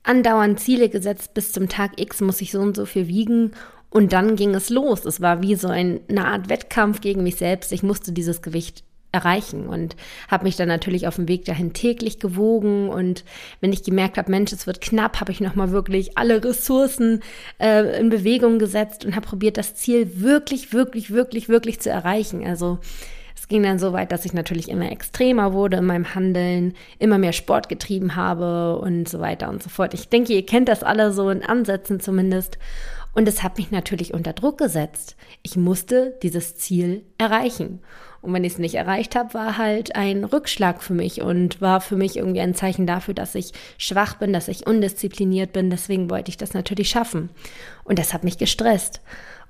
andauernd 0.04 0.60
Ziele 0.60 0.90
gesetzt. 0.90 1.34
Bis 1.34 1.52
zum 1.52 1.68
Tag 1.68 2.00
X 2.00 2.22
muss 2.22 2.42
ich 2.42 2.52
so 2.52 2.60
und 2.60 2.76
so 2.76 2.86
viel 2.86 3.08
wiegen. 3.08 3.52
Und 3.96 4.12
dann 4.12 4.36
ging 4.36 4.54
es 4.54 4.70
los. 4.70 5.06
Es 5.06 5.22
war 5.22 5.42
wie 5.42 5.56
so 5.56 5.70
ein, 5.70 6.02
eine 6.10 6.28
Art 6.28 6.50
Wettkampf 6.50 7.00
gegen 7.00 7.24
mich 7.24 7.38
selbst. 7.38 7.72
Ich 7.72 7.82
musste 7.82 8.12
dieses 8.12 8.42
Gewicht 8.42 8.84
erreichen 9.14 9.68
und 9.68 9.96
habe 10.28 10.44
mich 10.44 10.58
dann 10.58 10.68
natürlich 10.68 11.08
auf 11.08 11.16
dem 11.16 11.30
Weg 11.30 11.46
dahin 11.46 11.72
täglich 11.72 12.20
gewogen 12.20 12.90
und 12.90 13.24
wenn 13.62 13.72
ich 13.72 13.84
gemerkt 13.84 14.18
habe, 14.18 14.30
Mensch, 14.30 14.52
es 14.52 14.68
wird 14.68 14.82
knapp, 14.82 15.22
habe 15.22 15.32
ich 15.32 15.40
noch 15.40 15.56
mal 15.56 15.72
wirklich 15.72 16.18
alle 16.18 16.44
Ressourcen 16.44 17.24
äh, 17.58 17.98
in 17.98 18.10
Bewegung 18.10 18.60
gesetzt 18.60 19.06
und 19.06 19.16
habe 19.16 19.28
probiert, 19.28 19.56
das 19.56 19.76
Ziel 19.76 20.20
wirklich, 20.20 20.74
wirklich, 20.74 21.12
wirklich, 21.12 21.48
wirklich 21.48 21.80
zu 21.80 21.90
erreichen. 21.90 22.46
Also 22.46 22.80
es 23.34 23.48
ging 23.48 23.64
dann 23.64 23.80
so 23.80 23.94
weit, 23.94 24.12
dass 24.12 24.26
ich 24.26 24.34
natürlich 24.34 24.68
immer 24.68 24.92
extremer 24.92 25.54
wurde 25.54 25.78
in 25.78 25.86
meinem 25.86 26.14
Handeln, 26.14 26.74
immer 27.00 27.18
mehr 27.18 27.32
Sport 27.32 27.70
getrieben 27.70 28.18
habe 28.18 28.78
und 28.78 29.08
so 29.08 29.22
weiter 29.22 29.48
und 29.48 29.64
so 29.64 29.70
fort. 29.70 29.94
Ich 29.94 30.10
denke, 30.10 30.34
ihr 30.34 30.46
kennt 30.46 30.68
das 30.68 30.84
alle 30.84 31.14
so 31.14 31.30
in 31.30 31.46
Ansätzen 31.46 32.02
zumindest. 32.02 32.58
Und 33.16 33.28
es 33.28 33.42
hat 33.42 33.58
mich 33.58 33.72
natürlich 33.72 34.14
unter 34.14 34.34
Druck 34.34 34.58
gesetzt. 34.58 35.16
Ich 35.42 35.56
musste 35.56 36.18
dieses 36.22 36.58
Ziel 36.58 37.04
erreichen. 37.18 37.80
Und 38.22 38.34
wenn 38.34 38.44
ich 38.44 38.54
es 38.54 38.60
nicht 38.60 38.76
erreicht 38.76 39.16
habe, 39.16 39.34
war 39.34 39.58
halt 39.58 39.96
ein 39.96 40.26
Rückschlag 40.26 40.84
für 40.84 40.94
mich 40.94 41.22
und 41.22 41.62
war 41.62 41.80
für 41.80 41.96
mich 41.96 42.18
irgendwie 42.18 42.42
ein 42.42 42.56
Zeichen 42.56 42.86
dafür, 42.86 43.14
dass 43.14 43.34
ich 43.34 43.54
schwach 43.78 44.16
bin, 44.16 44.34
dass 44.34 44.50
ich 44.50 44.68
undiszipliniert 44.68 45.54
bin. 45.54 45.70
Deswegen 45.70 46.10
wollte 46.10 46.30
ich 46.30 46.38
das 46.38 46.54
natürlich 46.54 46.90
schaffen. 46.90 47.30
Und 47.86 48.00
das 48.00 48.14
hat 48.14 48.24
mich 48.24 48.38
gestresst. 48.38 49.02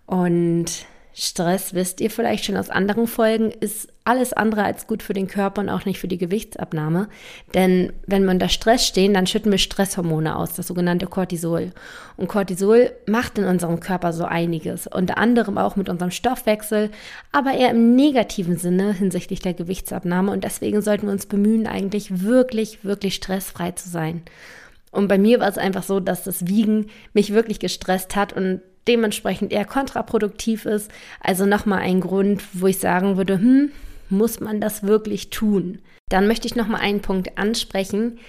Und 0.05 0.85
Stress, 1.17 1.73
wisst 1.73 2.01
ihr 2.01 2.11
vielleicht 2.11 2.43
schon 2.43 2.57
aus 2.57 2.69
anderen 2.69 3.07
Folgen, 3.07 3.49
ist 3.49 3.87
alles 4.03 4.33
andere 4.33 4.65
als 4.65 4.85
gut 4.85 5.01
für 5.01 5.13
den 5.13 5.27
Körper 5.27 5.61
und 5.61 5.69
auch 5.69 5.85
nicht 5.85 5.97
für 5.97 6.09
die 6.09 6.17
Gewichtsabnahme. 6.17 7.07
Denn 7.53 7.93
wenn 8.05 8.25
wir 8.25 8.31
unter 8.31 8.49
Stress 8.49 8.85
stehen, 8.85 9.13
dann 9.13 9.25
schütten 9.25 9.49
wir 9.49 9.57
Stresshormone 9.57 10.35
aus, 10.35 10.55
das 10.55 10.67
sogenannte 10.67 11.07
Cortisol. 11.07 11.71
Und 12.17 12.27
Cortisol 12.27 12.91
macht 13.07 13.37
in 13.37 13.45
unserem 13.45 13.79
Körper 13.79 14.11
so 14.11 14.25
einiges, 14.25 14.87
unter 14.87 15.17
anderem 15.17 15.57
auch 15.57 15.77
mit 15.77 15.87
unserem 15.87 16.11
Stoffwechsel, 16.11 16.91
aber 17.31 17.53
eher 17.53 17.71
im 17.71 17.95
negativen 17.95 18.57
Sinne 18.57 18.91
hinsichtlich 18.91 19.39
der 19.39 19.53
Gewichtsabnahme. 19.53 20.33
Und 20.33 20.43
deswegen 20.43 20.81
sollten 20.81 21.07
wir 21.07 21.13
uns 21.13 21.27
bemühen, 21.27 21.65
eigentlich 21.65 22.23
wirklich, 22.23 22.83
wirklich 22.83 23.15
stressfrei 23.15 23.71
zu 23.71 23.87
sein. 23.87 24.23
Und 24.91 25.07
bei 25.07 25.17
mir 25.17 25.39
war 25.39 25.47
es 25.47 25.57
einfach 25.57 25.83
so, 25.83 26.01
dass 26.01 26.25
das 26.25 26.47
Wiegen 26.47 26.87
mich 27.13 27.31
wirklich 27.31 27.59
gestresst 27.59 28.17
hat 28.17 28.33
und 28.33 28.59
dementsprechend 28.87 29.51
eher 29.51 29.65
kontraproduktiv 29.65 30.65
ist. 30.65 30.91
Also 31.19 31.45
nochmal 31.45 31.79
ein 31.79 32.01
Grund, 32.01 32.43
wo 32.53 32.67
ich 32.67 32.79
sagen 32.79 33.17
würde, 33.17 33.37
hm, 33.37 33.71
muss 34.09 34.39
man 34.39 34.61
das 34.61 34.83
wirklich 34.83 35.29
tun? 35.29 35.79
Dann 36.09 36.27
möchte 36.27 36.47
ich 36.47 36.55
nochmal 36.55 36.81
einen 36.81 37.01
Punkt 37.01 37.37
ansprechen, 37.37 38.19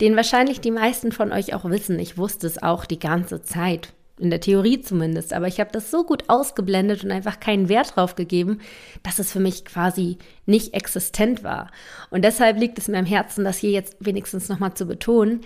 den 0.00 0.16
wahrscheinlich 0.16 0.60
die 0.60 0.70
meisten 0.70 1.12
von 1.12 1.32
euch 1.32 1.54
auch 1.54 1.64
wissen. 1.64 1.98
Ich 1.98 2.18
wusste 2.18 2.46
es 2.46 2.62
auch 2.62 2.84
die 2.84 2.98
ganze 2.98 3.42
Zeit. 3.42 3.92
In 4.18 4.30
der 4.30 4.40
Theorie 4.40 4.80
zumindest. 4.80 5.34
Aber 5.34 5.46
ich 5.46 5.60
habe 5.60 5.70
das 5.72 5.90
so 5.90 6.02
gut 6.02 6.24
ausgeblendet 6.28 7.04
und 7.04 7.10
einfach 7.10 7.38
keinen 7.38 7.68
Wert 7.68 7.96
drauf 7.96 8.14
gegeben, 8.14 8.60
dass 9.02 9.18
es 9.18 9.30
für 9.30 9.40
mich 9.40 9.66
quasi 9.66 10.16
nicht 10.46 10.72
existent 10.72 11.44
war. 11.44 11.70
Und 12.08 12.24
deshalb 12.24 12.58
liegt 12.58 12.78
es 12.78 12.88
mir 12.88 12.96
am 12.96 13.04
Herzen, 13.04 13.44
das 13.44 13.58
hier 13.58 13.72
jetzt 13.72 13.94
wenigstens 14.00 14.48
nochmal 14.48 14.72
zu 14.72 14.86
betonen. 14.86 15.42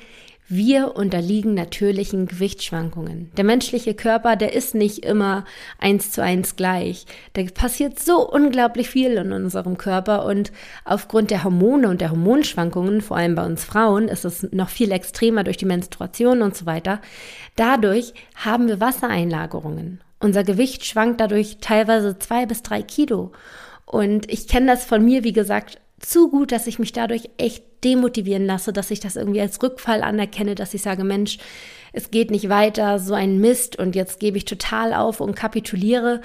Wir 0.52 0.96
unterliegen 0.96 1.54
natürlichen 1.54 2.26
Gewichtsschwankungen. 2.26 3.30
Der 3.36 3.44
menschliche 3.44 3.94
Körper, 3.94 4.34
der 4.34 4.52
ist 4.52 4.74
nicht 4.74 5.04
immer 5.04 5.44
eins 5.78 6.10
zu 6.10 6.24
eins 6.24 6.56
gleich. 6.56 7.06
Da 7.34 7.44
passiert 7.54 8.00
so 8.00 8.28
unglaublich 8.28 8.90
viel 8.90 9.12
in 9.12 9.30
unserem 9.30 9.78
Körper 9.78 10.26
und 10.26 10.50
aufgrund 10.84 11.30
der 11.30 11.44
Hormone 11.44 11.88
und 11.88 12.00
der 12.00 12.10
Hormonschwankungen, 12.10 13.00
vor 13.00 13.16
allem 13.16 13.36
bei 13.36 13.46
uns 13.46 13.64
Frauen, 13.64 14.08
ist 14.08 14.24
es 14.24 14.42
noch 14.50 14.70
viel 14.70 14.90
extremer 14.90 15.44
durch 15.44 15.56
die 15.56 15.66
Menstruation 15.66 16.42
und 16.42 16.56
so 16.56 16.66
weiter. 16.66 17.00
Dadurch 17.54 18.12
haben 18.34 18.66
wir 18.66 18.80
Wassereinlagerungen. 18.80 20.00
Unser 20.18 20.42
Gewicht 20.42 20.84
schwankt 20.84 21.20
dadurch 21.20 21.58
teilweise 21.60 22.18
zwei 22.18 22.46
bis 22.46 22.64
drei 22.64 22.82
Kilo. 22.82 23.30
Und 23.86 24.28
ich 24.28 24.48
kenne 24.48 24.66
das 24.66 24.84
von 24.84 25.04
mir, 25.04 25.22
wie 25.22 25.32
gesagt, 25.32 25.78
zu 26.00 26.28
gut, 26.28 26.50
dass 26.50 26.66
ich 26.66 26.80
mich 26.80 26.90
dadurch 26.90 27.30
echt 27.36 27.69
demotivieren 27.84 28.46
lasse, 28.46 28.72
dass 28.72 28.90
ich 28.90 29.00
das 29.00 29.16
irgendwie 29.16 29.40
als 29.40 29.62
Rückfall 29.62 30.02
anerkenne, 30.02 30.54
dass 30.54 30.74
ich 30.74 30.82
sage, 30.82 31.04
Mensch, 31.04 31.38
es 31.92 32.10
geht 32.10 32.30
nicht 32.30 32.48
weiter, 32.48 32.98
so 32.98 33.14
ein 33.14 33.38
Mist 33.40 33.78
und 33.78 33.94
jetzt 33.96 34.20
gebe 34.20 34.36
ich 34.36 34.44
total 34.44 34.94
auf 34.94 35.20
und 35.20 35.34
kapituliere. 35.34 36.20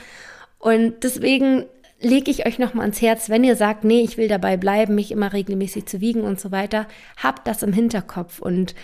Und 0.59 1.03
deswegen 1.03 1.65
lege 1.99 2.29
ich 2.29 2.45
euch 2.45 2.59
nochmal 2.59 2.83
ans 2.83 3.01
Herz, 3.01 3.29
wenn 3.29 3.43
ihr 3.43 3.55
sagt, 3.55 3.83
nee, 3.83 4.01
ich 4.01 4.17
will 4.17 4.27
dabei 4.27 4.57
bleiben, 4.57 4.95
mich 4.95 5.11
immer 5.11 5.33
regelmäßig 5.33 5.85
zu 5.85 6.01
wiegen 6.01 6.21
und 6.21 6.39
so 6.39 6.51
weiter, 6.51 6.87
habt 7.21 7.47
das 7.47 7.63
im 7.63 7.73
Hinterkopf 7.73 8.39
und 8.39 8.75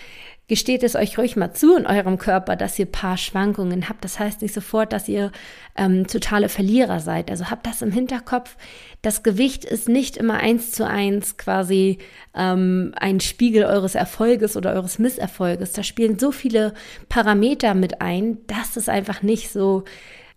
gesteht 0.48 0.82
es 0.82 0.96
euch 0.96 1.18
ruhig 1.18 1.36
mal 1.36 1.54
zu 1.54 1.76
in 1.76 1.86
eurem 1.86 2.18
Körper, 2.18 2.56
dass 2.56 2.78
ihr 2.78 2.86
paar 2.86 3.16
Schwankungen 3.16 3.88
habt. 3.88 4.04
Das 4.04 4.18
heißt 4.18 4.42
nicht 4.42 4.52
sofort, 4.52 4.92
dass 4.92 5.08
ihr 5.08 5.30
ähm, 5.76 6.06
totale 6.06 6.48
Verlierer 6.48 7.00
seid. 7.00 7.30
Also 7.30 7.48
habt 7.50 7.66
das 7.66 7.80
im 7.80 7.92
Hinterkopf. 7.92 8.56
Das 9.02 9.22
Gewicht 9.22 9.64
ist 9.64 9.88
nicht 9.88 10.16
immer 10.16 10.38
eins 10.38 10.72
zu 10.72 10.86
eins 10.86 11.36
quasi 11.36 11.98
ähm, 12.34 12.92
ein 12.96 13.20
Spiegel 13.20 13.64
eures 13.64 13.94
Erfolges 13.94 14.56
oder 14.56 14.72
eures 14.74 14.98
Misserfolges. 14.98 15.72
Da 15.72 15.82
spielen 15.82 16.18
so 16.18 16.32
viele 16.32 16.74
Parameter 17.08 17.74
mit 17.74 18.00
ein, 18.00 18.38
dass 18.46 18.76
es 18.76 18.88
einfach 18.88 19.22
nicht 19.22 19.50
so 19.50 19.84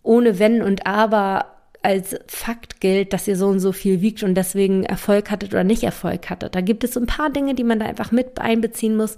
ohne 0.04 0.40
Wenn 0.40 0.62
und 0.62 0.86
Aber 0.86 1.56
als 1.86 2.16
Fakt 2.26 2.82
gilt, 2.82 3.14
dass 3.14 3.28
ihr 3.28 3.38
so 3.38 3.48
und 3.48 3.60
so 3.60 3.72
viel 3.72 4.02
wiegt 4.02 4.24
und 4.24 4.34
deswegen 4.34 4.84
Erfolg 4.84 5.30
hattet 5.30 5.54
oder 5.54 5.64
nicht 5.64 5.84
Erfolg 5.84 6.32
hattet. 6.32 6.56
Da 6.56 6.62
gibt 6.62 6.84
es 6.84 6.94
so 6.96 7.00
ein 7.00 7.06
paar 7.06 7.30
Dinge, 7.30 7.54
die 7.54 7.64
man 7.64 7.78
da 7.80 7.86
einfach 7.86 8.12
mit 8.12 8.40
einbeziehen 8.40 8.98
muss. 8.98 9.16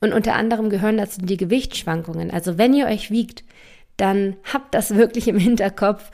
Und 0.00 0.14
unter 0.14 0.34
anderem 0.34 0.70
gehören 0.70 0.96
dazu 0.96 1.20
die 1.20 1.36
Gewichtsschwankungen. 1.36 2.30
Also 2.30 2.56
wenn 2.56 2.72
ihr 2.72 2.86
euch 2.86 3.10
wiegt, 3.10 3.44
dann 3.96 4.36
habt 4.50 4.74
das 4.74 4.94
wirklich 4.94 5.28
im 5.28 5.38
Hinterkopf. 5.38 6.10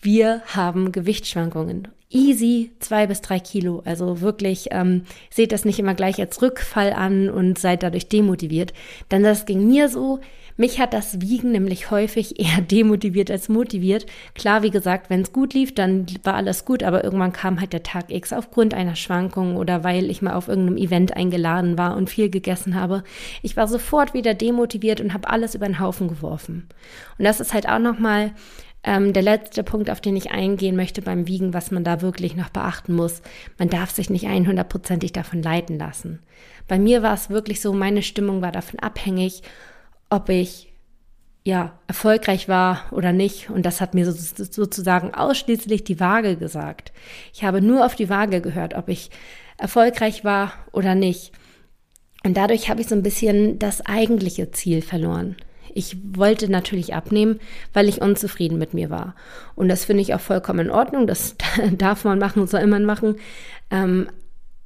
Wir 0.00 0.42
haben 0.46 0.92
Gewichtsschwankungen. 0.92 1.88
Easy 2.10 2.72
zwei 2.78 3.06
bis 3.06 3.20
drei 3.20 3.38
Kilo. 3.38 3.82
Also 3.84 4.22
wirklich, 4.22 4.68
ähm, 4.70 5.02
seht 5.28 5.52
das 5.52 5.66
nicht 5.66 5.78
immer 5.78 5.94
gleich 5.94 6.18
als 6.18 6.40
Rückfall 6.40 6.94
an 6.94 7.28
und 7.28 7.58
seid 7.58 7.82
dadurch 7.82 8.08
demotiviert. 8.08 8.72
Denn 9.10 9.22
das 9.22 9.44
ging 9.44 9.66
mir 9.66 9.90
so. 9.90 10.20
Mich 10.60 10.80
hat 10.80 10.92
das 10.92 11.20
Wiegen 11.20 11.52
nämlich 11.52 11.92
häufig 11.92 12.40
eher 12.40 12.60
demotiviert 12.70 13.30
als 13.30 13.48
motiviert. 13.48 14.06
Klar, 14.34 14.62
wie 14.64 14.70
gesagt, 14.70 15.08
wenn 15.08 15.22
es 15.22 15.32
gut 15.32 15.54
lief, 15.54 15.72
dann 15.72 16.04
war 16.24 16.34
alles 16.34 16.64
gut, 16.64 16.82
aber 16.82 17.04
irgendwann 17.04 17.32
kam 17.32 17.60
halt 17.60 17.72
der 17.72 17.84
Tag 17.84 18.10
X 18.10 18.32
aufgrund 18.32 18.74
einer 18.74 18.96
Schwankung 18.96 19.56
oder 19.56 19.84
weil 19.84 20.10
ich 20.10 20.20
mal 20.20 20.34
auf 20.34 20.48
irgendeinem 20.48 20.76
Event 20.76 21.16
eingeladen 21.16 21.78
war 21.78 21.96
und 21.96 22.10
viel 22.10 22.28
gegessen 22.28 22.74
habe. 22.74 23.04
Ich 23.40 23.56
war 23.56 23.68
sofort 23.68 24.14
wieder 24.14 24.34
demotiviert 24.34 25.00
und 25.00 25.14
habe 25.14 25.30
alles 25.30 25.54
über 25.54 25.66
den 25.66 25.78
Haufen 25.78 26.08
geworfen. 26.08 26.68
Und 27.18 27.24
das 27.24 27.38
ist 27.38 27.54
halt 27.54 27.68
auch 27.68 27.78
nochmal 27.78 28.32
ähm, 28.82 29.12
der 29.12 29.22
letzte 29.22 29.62
Punkt, 29.62 29.90
auf 29.90 30.00
den 30.00 30.16
ich 30.16 30.32
eingehen 30.32 30.74
möchte 30.74 31.02
beim 31.02 31.28
Wiegen, 31.28 31.54
was 31.54 31.70
man 31.70 31.84
da 31.84 32.02
wirklich 32.02 32.34
noch 32.34 32.48
beachten 32.48 32.94
muss. 32.94 33.22
Man 33.58 33.68
darf 33.68 33.90
sich 33.92 34.10
nicht 34.10 34.26
100%ig 34.26 35.12
davon 35.12 35.40
leiten 35.40 35.78
lassen. 35.78 36.18
Bei 36.66 36.80
mir 36.80 37.02
war 37.02 37.14
es 37.14 37.30
wirklich 37.30 37.60
so, 37.60 37.72
meine 37.72 38.02
Stimmung 38.02 38.42
war 38.42 38.50
davon 38.50 38.80
abhängig, 38.80 39.42
ob 40.10 40.28
ich 40.28 40.72
ja 41.44 41.78
erfolgreich 41.86 42.48
war 42.48 42.84
oder 42.90 43.12
nicht. 43.12 43.50
Und 43.50 43.64
das 43.64 43.80
hat 43.80 43.94
mir 43.94 44.10
sozusagen 44.10 45.14
ausschließlich 45.14 45.84
die 45.84 46.00
Waage 46.00 46.36
gesagt. 46.36 46.92
Ich 47.32 47.44
habe 47.44 47.62
nur 47.62 47.86
auf 47.86 47.94
die 47.94 48.10
Waage 48.10 48.40
gehört, 48.40 48.74
ob 48.74 48.88
ich 48.88 49.10
erfolgreich 49.56 50.24
war 50.24 50.52
oder 50.72 50.94
nicht. 50.94 51.32
Und 52.24 52.36
dadurch 52.36 52.68
habe 52.68 52.80
ich 52.80 52.88
so 52.88 52.94
ein 52.94 53.02
bisschen 53.02 53.58
das 53.58 53.84
eigentliche 53.86 54.50
Ziel 54.50 54.82
verloren. 54.82 55.36
Ich 55.74 55.96
wollte 56.16 56.50
natürlich 56.50 56.94
abnehmen, 56.94 57.40
weil 57.72 57.88
ich 57.88 58.02
unzufrieden 58.02 58.58
mit 58.58 58.74
mir 58.74 58.90
war. 58.90 59.14
Und 59.54 59.68
das 59.68 59.84
finde 59.84 60.02
ich 60.02 60.14
auch 60.14 60.20
vollkommen 60.20 60.66
in 60.66 60.70
Ordnung. 60.70 61.06
Das 61.06 61.36
darf 61.72 62.04
man 62.04 62.18
machen, 62.18 62.46
soll 62.46 62.66
man 62.66 62.84
machen. 62.84 63.16
Ähm, 63.70 64.08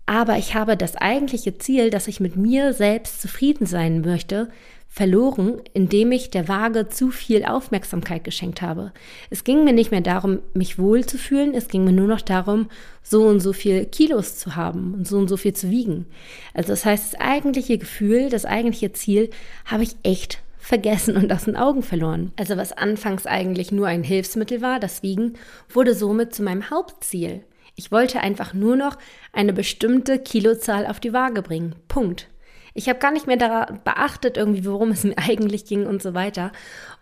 aber 0.06 0.36
ich 0.38 0.54
habe 0.54 0.76
das 0.76 0.96
eigentliche 0.96 1.58
Ziel, 1.58 1.90
dass 1.90 2.08
ich 2.08 2.18
mit 2.20 2.36
mir 2.36 2.72
selbst 2.72 3.20
zufrieden 3.20 3.66
sein 3.66 4.00
möchte, 4.00 4.48
verloren, 4.92 5.62
indem 5.72 6.12
ich 6.12 6.28
der 6.28 6.48
Waage 6.48 6.86
zu 6.90 7.10
viel 7.10 7.46
Aufmerksamkeit 7.46 8.24
geschenkt 8.24 8.60
habe. 8.60 8.92
Es 9.30 9.42
ging 9.42 9.64
mir 9.64 9.72
nicht 9.72 9.90
mehr 9.90 10.02
darum, 10.02 10.40
mich 10.52 10.78
wohl 10.78 11.06
zu 11.06 11.16
fühlen, 11.16 11.54
es 11.54 11.68
ging 11.68 11.84
mir 11.84 11.92
nur 11.92 12.08
noch 12.08 12.20
darum, 12.20 12.68
so 13.02 13.22
und 13.22 13.40
so 13.40 13.54
viel 13.54 13.86
Kilos 13.86 14.36
zu 14.36 14.54
haben 14.54 14.92
und 14.92 15.08
so 15.08 15.16
und 15.16 15.28
so 15.28 15.38
viel 15.38 15.54
zu 15.54 15.70
wiegen. 15.70 16.04
Also 16.52 16.68
das 16.68 16.84
heißt, 16.84 17.14
das 17.14 17.20
eigentliche 17.20 17.78
Gefühl, 17.78 18.28
das 18.28 18.44
eigentliche 18.44 18.92
Ziel 18.92 19.30
habe 19.64 19.82
ich 19.82 19.96
echt 20.02 20.42
vergessen 20.58 21.16
und 21.16 21.32
aus 21.32 21.44
den 21.44 21.56
Augen 21.56 21.82
verloren. 21.82 22.32
Also 22.36 22.58
was 22.58 22.72
anfangs 22.72 23.24
eigentlich 23.24 23.72
nur 23.72 23.86
ein 23.86 24.04
Hilfsmittel 24.04 24.60
war, 24.60 24.78
das 24.78 25.02
Wiegen, 25.02 25.38
wurde 25.70 25.94
somit 25.94 26.34
zu 26.34 26.42
meinem 26.42 26.68
Hauptziel. 26.68 27.44
Ich 27.76 27.92
wollte 27.92 28.20
einfach 28.20 28.52
nur 28.52 28.76
noch 28.76 28.98
eine 29.32 29.54
bestimmte 29.54 30.18
Kilozahl 30.18 30.84
auf 30.86 31.00
die 31.00 31.14
Waage 31.14 31.40
bringen. 31.40 31.76
Punkt. 31.88 32.28
Ich 32.74 32.88
habe 32.88 32.98
gar 32.98 33.12
nicht 33.12 33.26
mehr 33.26 33.36
da 33.36 33.66
beachtet, 33.84 34.36
irgendwie, 34.36 34.64
worum 34.64 34.90
es 34.90 35.04
mir 35.04 35.16
eigentlich 35.18 35.64
ging 35.64 35.86
und 35.86 36.02
so 36.02 36.14
weiter. 36.14 36.52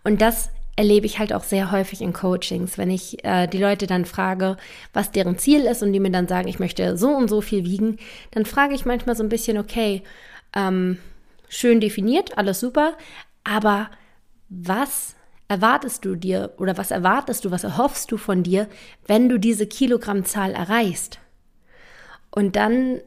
Und 0.03 0.21
das 0.21 0.49
erlebe 0.75 1.05
ich 1.05 1.19
halt 1.19 1.33
auch 1.33 1.43
sehr 1.43 1.71
häufig 1.71 2.01
in 2.01 2.13
Coachings, 2.13 2.77
wenn 2.77 2.89
ich 2.89 3.23
äh, 3.23 3.47
die 3.47 3.57
Leute 3.57 3.87
dann 3.87 4.05
frage, 4.05 4.57
was 4.93 5.11
deren 5.11 5.37
Ziel 5.37 5.61
ist 5.65 5.83
und 5.83 5.93
die 5.93 5.99
mir 5.99 6.11
dann 6.11 6.27
sagen, 6.27 6.47
ich 6.47 6.59
möchte 6.59 6.97
so 6.97 7.09
und 7.09 7.29
so 7.29 7.41
viel 7.41 7.65
wiegen, 7.65 7.97
dann 8.31 8.45
frage 8.45 8.73
ich 8.73 8.85
manchmal 8.85 9.15
so 9.15 9.23
ein 9.23 9.29
bisschen, 9.29 9.57
okay, 9.57 10.01
ähm, 10.55 10.97
schön 11.49 11.81
definiert, 11.81 12.37
alles 12.37 12.59
super, 12.59 12.93
aber 13.43 13.89
was 14.49 15.15
erwartest 15.49 16.05
du 16.05 16.15
dir 16.15 16.53
oder 16.57 16.77
was 16.77 16.91
erwartest 16.91 17.43
du, 17.43 17.51
was 17.51 17.65
erhoffst 17.65 18.11
du 18.11 18.17
von 18.17 18.41
dir, 18.41 18.67
wenn 19.05 19.27
du 19.27 19.37
diese 19.37 19.67
Kilogrammzahl 19.67 20.53
erreichst? 20.53 21.19
Und 22.31 22.55
dann 22.55 23.01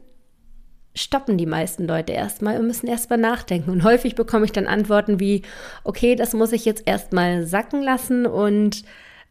stoppen 0.95 1.37
die 1.37 1.45
meisten 1.45 1.85
Leute 1.87 2.13
erstmal 2.13 2.57
und 2.57 2.67
müssen 2.67 2.87
erstmal 2.87 3.19
nachdenken. 3.19 3.69
Und 3.69 3.83
häufig 3.83 4.15
bekomme 4.15 4.45
ich 4.45 4.51
dann 4.51 4.67
Antworten 4.67 5.19
wie, 5.19 5.43
okay, 5.83 6.15
das 6.15 6.33
muss 6.33 6.53
ich 6.53 6.65
jetzt 6.65 6.83
erstmal 6.85 7.45
sacken 7.45 7.83
lassen 7.83 8.25
und 8.25 8.83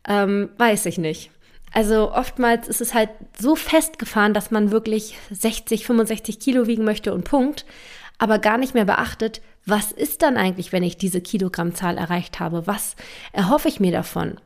ähm, 0.06 0.50
weiß 0.58 0.86
ich 0.86 0.98
nicht. 0.98 1.30
Also 1.72 2.12
oftmals 2.12 2.68
ist 2.68 2.80
es 2.80 2.94
halt 2.94 3.10
so 3.36 3.56
festgefahren, 3.56 4.34
dass 4.34 4.50
man 4.50 4.70
wirklich 4.70 5.16
60, 5.30 5.86
65 5.86 6.38
Kilo 6.38 6.66
wiegen 6.68 6.84
möchte 6.84 7.12
und 7.12 7.24
Punkt, 7.24 7.64
aber 8.18 8.38
gar 8.38 8.58
nicht 8.58 8.74
mehr 8.74 8.84
beachtet, 8.84 9.40
was 9.66 9.90
ist 9.90 10.22
dann 10.22 10.36
eigentlich, 10.36 10.72
wenn 10.72 10.82
ich 10.82 10.98
diese 10.98 11.20
Kilogrammzahl 11.20 11.96
erreicht 11.96 12.38
habe? 12.38 12.66
Was 12.66 12.94
erhoffe 13.32 13.68
ich 13.68 13.80
mir 13.80 13.92
davon? 13.92 14.38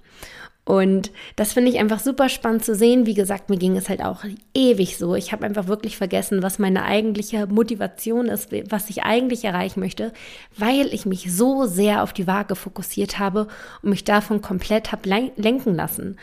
Und 0.69 1.13
das 1.35 1.55
finde 1.55 1.71
ich 1.71 1.79
einfach 1.79 1.99
super 1.99 2.29
spannend 2.29 2.63
zu 2.63 2.75
sehen. 2.75 3.07
Wie 3.07 3.15
gesagt, 3.15 3.49
mir 3.49 3.57
ging 3.57 3.75
es 3.79 3.89
halt 3.89 4.05
auch 4.05 4.25
ewig 4.53 4.99
so. 4.99 5.15
Ich 5.15 5.33
habe 5.33 5.47
einfach 5.47 5.67
wirklich 5.67 5.97
vergessen, 5.97 6.43
was 6.43 6.59
meine 6.59 6.85
eigentliche 6.85 7.47
Motivation 7.47 8.27
ist, 8.27 8.51
was 8.71 8.91
ich 8.91 9.03
eigentlich 9.03 9.47
erreichen 9.47 9.81
möchte, 9.81 10.13
weil 10.59 10.93
ich 10.93 11.07
mich 11.07 11.35
so 11.35 11.65
sehr 11.65 12.03
auf 12.03 12.13
die 12.13 12.27
Waage 12.27 12.55
fokussiert 12.55 13.19
habe 13.19 13.49
und 13.81 13.89
mich 13.89 14.05
davon 14.05 14.43
komplett 14.43 14.93
habe 14.93 15.09
lenken 15.37 15.75
lassen. 15.75 16.19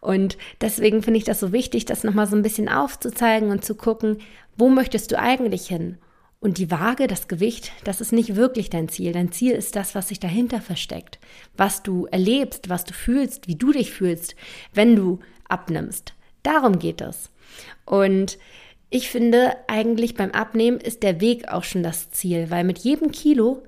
Und 0.00 0.36
deswegen 0.60 1.02
finde 1.02 1.16
ich 1.16 1.24
das 1.24 1.40
so 1.40 1.52
wichtig, 1.52 1.86
das 1.86 2.04
nochmal 2.04 2.26
so 2.26 2.36
ein 2.36 2.42
bisschen 2.42 2.68
aufzuzeigen 2.68 3.50
und 3.50 3.64
zu 3.64 3.76
gucken, 3.76 4.18
wo 4.58 4.68
möchtest 4.68 5.10
du 5.10 5.18
eigentlich 5.18 5.68
hin? 5.68 5.96
Und 6.38 6.58
die 6.58 6.70
Waage, 6.70 7.06
das 7.06 7.28
Gewicht, 7.28 7.72
das 7.84 8.00
ist 8.00 8.12
nicht 8.12 8.36
wirklich 8.36 8.70
dein 8.70 8.88
Ziel. 8.88 9.12
Dein 9.12 9.32
Ziel 9.32 9.52
ist 9.52 9.74
das, 9.74 9.94
was 9.94 10.08
sich 10.08 10.20
dahinter 10.20 10.60
versteckt. 10.60 11.18
Was 11.56 11.82
du 11.82 12.06
erlebst, 12.06 12.68
was 12.68 12.84
du 12.84 12.92
fühlst, 12.92 13.48
wie 13.48 13.56
du 13.56 13.72
dich 13.72 13.90
fühlst, 13.90 14.36
wenn 14.72 14.94
du 14.94 15.20
abnimmst. 15.48 16.12
Darum 16.42 16.78
geht 16.78 17.00
es. 17.00 17.30
Und 17.84 18.38
ich 18.90 19.08
finde, 19.08 19.56
eigentlich 19.66 20.14
beim 20.14 20.30
Abnehmen 20.30 20.78
ist 20.78 21.02
der 21.02 21.20
Weg 21.20 21.48
auch 21.48 21.64
schon 21.64 21.82
das 21.82 22.10
Ziel, 22.10 22.50
weil 22.50 22.64
mit 22.64 22.78
jedem 22.78 23.10
Kilo 23.10 23.62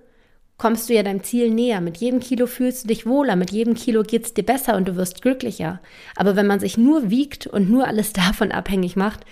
kommst 0.59 0.89
du 0.89 0.95
ja 0.95 1.03
deinem 1.03 1.23
Ziel 1.23 1.51
näher. 1.51 1.81
Mit 1.81 1.97
jedem 1.97 2.21
Kilo 2.21 2.47
fühlst 2.47 2.85
du 2.85 2.89
dich 2.89 3.07
wohler, 3.07 3.37
mit 3.37 3.51
jedem 3.51 3.75
Kilo 3.75 4.03
geht 4.03 4.27
es 4.27 4.35
dir 4.35 4.45
besser 4.45 4.77
und 4.77 4.89
du 4.89 4.97
wirst 4.97 5.23
glücklicher. 5.23 5.81
Aber 6.17 6.37
wenn 6.37 6.47
man 6.47 6.61
sich 6.61 6.77
nur 6.77 7.11
wiegt 7.11 7.47
und 7.47 7.71
nur 7.71 7.87
alles 7.87 8.13
davon 8.15 8.53
abhängig 8.53 8.97
macht, 8.97 9.25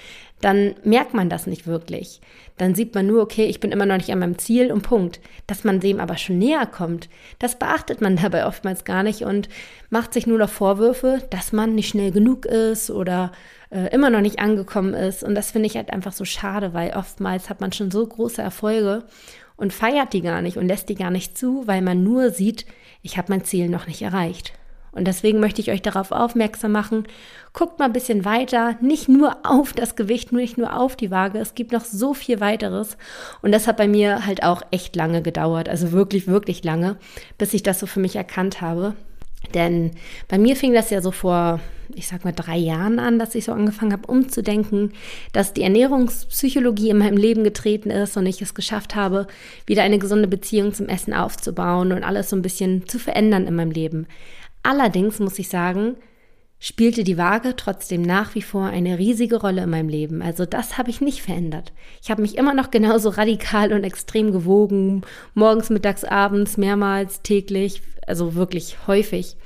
dann 0.46 0.76
merkt 0.84 1.12
man 1.12 1.28
das 1.28 1.48
nicht 1.48 1.66
wirklich. 1.66 2.20
Dann 2.56 2.76
sieht 2.76 2.94
man 2.94 3.08
nur, 3.08 3.20
okay, 3.20 3.46
ich 3.46 3.58
bin 3.58 3.72
immer 3.72 3.84
noch 3.84 3.96
nicht 3.96 4.12
an 4.12 4.20
meinem 4.20 4.38
Ziel 4.38 4.70
und 4.70 4.82
Punkt. 4.82 5.18
Dass 5.48 5.64
man 5.64 5.80
dem 5.80 5.98
aber 5.98 6.16
schon 6.16 6.38
näher 6.38 6.66
kommt, 6.66 7.08
das 7.40 7.58
beachtet 7.58 8.00
man 8.00 8.14
dabei 8.22 8.46
oftmals 8.46 8.84
gar 8.84 9.02
nicht 9.02 9.22
und 9.22 9.48
macht 9.90 10.14
sich 10.14 10.28
nur 10.28 10.38
noch 10.38 10.48
Vorwürfe, 10.48 11.20
dass 11.30 11.52
man 11.52 11.74
nicht 11.74 11.88
schnell 11.88 12.12
genug 12.12 12.46
ist 12.46 12.92
oder 12.92 13.32
äh, 13.70 13.92
immer 13.92 14.08
noch 14.08 14.20
nicht 14.20 14.38
angekommen 14.38 14.94
ist. 14.94 15.24
Und 15.24 15.34
das 15.34 15.50
finde 15.50 15.66
ich 15.66 15.74
halt 15.74 15.92
einfach 15.92 16.12
so 16.12 16.24
schade, 16.24 16.72
weil 16.74 16.92
oftmals 16.92 17.50
hat 17.50 17.60
man 17.60 17.72
schon 17.72 17.90
so 17.90 18.06
große 18.06 18.40
Erfolge 18.40 19.02
und 19.56 19.72
feiert 19.72 20.12
die 20.12 20.22
gar 20.22 20.42
nicht 20.42 20.58
und 20.58 20.68
lässt 20.68 20.88
die 20.88 20.94
gar 20.94 21.10
nicht 21.10 21.36
zu, 21.36 21.66
weil 21.66 21.82
man 21.82 22.04
nur 22.04 22.30
sieht, 22.30 22.66
ich 23.02 23.18
habe 23.18 23.32
mein 23.32 23.44
Ziel 23.44 23.68
noch 23.68 23.88
nicht 23.88 24.00
erreicht. 24.00 24.52
Und 24.96 25.06
deswegen 25.06 25.40
möchte 25.40 25.60
ich 25.60 25.70
euch 25.70 25.82
darauf 25.82 26.10
aufmerksam 26.10 26.72
machen, 26.72 27.04
guckt 27.52 27.78
mal 27.78 27.84
ein 27.84 27.92
bisschen 27.92 28.24
weiter, 28.24 28.76
nicht 28.80 29.08
nur 29.08 29.36
auf 29.44 29.74
das 29.74 29.94
Gewicht, 29.94 30.32
nicht 30.32 30.56
nur 30.56 30.78
auf 30.78 30.96
die 30.96 31.10
Waage, 31.10 31.38
es 31.38 31.54
gibt 31.54 31.72
noch 31.72 31.84
so 31.84 32.14
viel 32.14 32.40
weiteres. 32.40 32.96
Und 33.42 33.52
das 33.52 33.66
hat 33.66 33.76
bei 33.76 33.88
mir 33.88 34.26
halt 34.26 34.42
auch 34.42 34.62
echt 34.70 34.96
lange 34.96 35.20
gedauert, 35.20 35.68
also 35.68 35.92
wirklich, 35.92 36.26
wirklich 36.26 36.64
lange, 36.64 36.96
bis 37.36 37.52
ich 37.52 37.62
das 37.62 37.78
so 37.78 37.86
für 37.86 38.00
mich 38.00 38.16
erkannt 38.16 38.62
habe. 38.62 38.94
Denn 39.54 39.92
bei 40.28 40.38
mir 40.38 40.56
fing 40.56 40.72
das 40.72 40.90
ja 40.90 41.00
so 41.00 41.10
vor, 41.10 41.60
ich 41.94 42.08
sag 42.08 42.24
mal, 42.24 42.32
drei 42.32 42.56
Jahren 42.56 42.98
an, 42.98 43.18
dass 43.18 43.34
ich 43.34 43.44
so 43.44 43.52
angefangen 43.52 43.92
habe, 43.92 44.10
umzudenken, 44.10 44.92
dass 45.32 45.52
die 45.52 45.62
Ernährungspsychologie 45.62 46.90
in 46.90 46.98
meinem 46.98 47.16
Leben 47.16 47.44
getreten 47.44 47.90
ist 47.90 48.16
und 48.16 48.26
ich 48.26 48.40
es 48.42 48.54
geschafft 48.54 48.94
habe, 48.94 49.26
wieder 49.66 49.82
eine 49.82 49.98
gesunde 49.98 50.26
Beziehung 50.26 50.74
zum 50.74 50.88
Essen 50.88 51.12
aufzubauen 51.12 51.92
und 51.92 52.02
alles 52.02 52.30
so 52.30 52.36
ein 52.36 52.42
bisschen 52.42 52.88
zu 52.88 52.98
verändern 52.98 53.46
in 53.46 53.54
meinem 53.54 53.70
Leben. 53.70 54.06
Allerdings 54.66 55.20
muss 55.20 55.38
ich 55.38 55.48
sagen, 55.48 55.94
spielte 56.58 57.04
die 57.04 57.16
Waage 57.16 57.54
trotzdem 57.54 58.02
nach 58.02 58.34
wie 58.34 58.42
vor 58.42 58.64
eine 58.64 58.98
riesige 58.98 59.36
Rolle 59.36 59.62
in 59.62 59.70
meinem 59.70 59.88
Leben. 59.88 60.22
Also 60.22 60.44
das 60.44 60.76
habe 60.76 60.90
ich 60.90 61.00
nicht 61.00 61.22
verändert. 61.22 61.72
Ich 62.02 62.10
habe 62.10 62.20
mich 62.20 62.36
immer 62.36 62.52
noch 62.52 62.72
genauso 62.72 63.10
radikal 63.10 63.72
und 63.72 63.84
extrem 63.84 64.32
gewogen, 64.32 65.02
morgens, 65.34 65.70
mittags, 65.70 66.02
abends, 66.02 66.56
mehrmals, 66.56 67.22
täglich, 67.22 67.80
also 68.08 68.34
wirklich 68.34 68.88
häufig. 68.88 69.36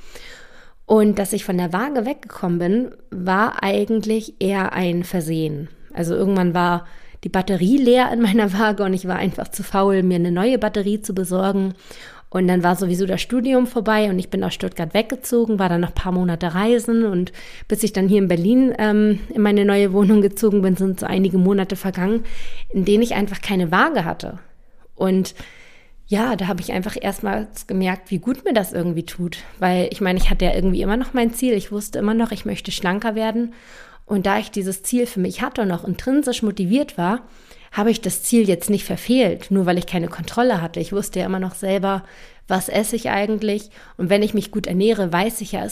Und 0.87 1.19
dass 1.19 1.33
ich 1.33 1.45
von 1.45 1.59
der 1.59 1.71
Waage 1.71 2.07
weggekommen 2.07 2.57
bin, 2.57 2.91
war 3.11 3.61
eigentlich 3.61 4.41
eher 4.41 4.73
ein 4.73 5.03
Versehen. 5.03 5.69
Also 5.93 6.15
irgendwann 6.15 6.55
war 6.55 6.87
die 7.23 7.29
Batterie 7.29 7.77
leer 7.77 8.11
in 8.11 8.21
meiner 8.21 8.53
Waage 8.53 8.83
und 8.83 8.95
ich 8.95 9.07
war 9.07 9.17
einfach 9.17 9.49
zu 9.49 9.61
faul, 9.61 10.01
mir 10.01 10.15
eine 10.15 10.31
neue 10.31 10.57
Batterie 10.57 10.99
zu 10.99 11.13
besorgen. 11.13 11.75
Und 12.31 12.47
dann 12.47 12.63
war 12.63 12.77
sowieso 12.77 13.05
das 13.05 13.21
Studium 13.21 13.67
vorbei 13.67 14.09
und 14.09 14.17
ich 14.17 14.29
bin 14.29 14.41
aus 14.41 14.53
Stuttgart 14.53 14.93
weggezogen, 14.93 15.59
war 15.59 15.67
dann 15.67 15.81
noch 15.81 15.89
ein 15.89 15.95
paar 15.95 16.13
Monate 16.13 16.55
reisen 16.55 17.03
und 17.03 17.33
bis 17.67 17.83
ich 17.83 17.91
dann 17.91 18.07
hier 18.07 18.19
in 18.19 18.29
Berlin 18.29 18.73
ähm, 18.77 19.19
in 19.33 19.41
meine 19.41 19.65
neue 19.65 19.91
Wohnung 19.91 20.21
gezogen 20.21 20.61
bin, 20.61 20.77
sind 20.77 21.01
so 21.01 21.05
einige 21.05 21.37
Monate 21.37 21.75
vergangen, 21.75 22.23
in 22.69 22.85
denen 22.85 23.03
ich 23.03 23.15
einfach 23.15 23.41
keine 23.41 23.69
Waage 23.69 24.05
hatte. 24.05 24.39
Und 24.95 25.35
ja, 26.07 26.37
da 26.37 26.47
habe 26.47 26.61
ich 26.61 26.71
einfach 26.71 26.95
erstmals 26.99 27.67
gemerkt, 27.67 28.11
wie 28.11 28.19
gut 28.19 28.45
mir 28.45 28.53
das 28.53 28.71
irgendwie 28.71 29.05
tut. 29.05 29.39
Weil 29.59 29.89
ich 29.91 29.99
meine, 29.99 30.17
ich 30.17 30.29
hatte 30.29 30.45
ja 30.45 30.53
irgendwie 30.53 30.81
immer 30.81 30.97
noch 30.97 31.13
mein 31.13 31.33
Ziel. 31.33 31.53
Ich 31.53 31.71
wusste 31.71 31.99
immer 31.99 32.13
noch, 32.13 32.31
ich 32.31 32.45
möchte 32.45 32.71
schlanker 32.71 33.15
werden. 33.15 33.53
Und 34.05 34.25
da 34.25 34.37
ich 34.37 34.51
dieses 34.51 34.83
Ziel 34.83 35.05
für 35.05 35.19
mich 35.19 35.41
hatte 35.41 35.61
und 35.61 35.69
noch 35.69 35.85
intrinsisch 35.85 36.43
motiviert 36.43 36.97
war, 36.97 37.21
habe 37.71 37.89
ich 37.89 38.01
das 38.01 38.23
Ziel 38.23 38.47
jetzt 38.47 38.69
nicht 38.69 38.85
verfehlt, 38.85 39.49
nur 39.49 39.65
weil 39.65 39.77
ich 39.77 39.87
keine 39.87 40.09
Kontrolle 40.09 40.61
hatte. 40.61 40.79
Ich 40.79 40.91
wusste 40.91 41.19
ja 41.19 41.25
immer 41.25 41.39
noch 41.39 41.55
selber, 41.55 42.03
was 42.47 42.67
esse 42.67 42.95
ich 42.95 43.09
eigentlich. 43.09 43.69
Und 43.97 44.09
wenn 44.09 44.23
ich 44.23 44.33
mich 44.33 44.51
gut 44.51 44.67
ernähre, 44.67 45.11
weiß 45.11 45.41
ich 45.41 45.53
ja, 45.53 45.65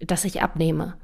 dass 0.00 0.24
ich 0.24 0.42
abnehme. 0.42 0.94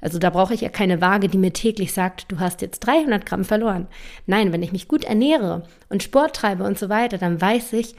Also 0.00 0.18
da 0.18 0.30
brauche 0.30 0.54
ich 0.54 0.60
ja 0.60 0.68
keine 0.68 1.00
Waage, 1.00 1.28
die 1.28 1.38
mir 1.38 1.52
täglich 1.52 1.92
sagt, 1.92 2.30
du 2.30 2.38
hast 2.38 2.62
jetzt 2.62 2.80
300 2.80 3.26
Gramm 3.26 3.44
verloren. 3.44 3.88
Nein, 4.26 4.52
wenn 4.52 4.62
ich 4.62 4.72
mich 4.72 4.88
gut 4.88 5.04
ernähre 5.04 5.64
und 5.88 6.02
Sport 6.02 6.36
treibe 6.36 6.64
und 6.64 6.78
so 6.78 6.88
weiter, 6.88 7.18
dann 7.18 7.40
weiß 7.40 7.72
ich, 7.72 7.96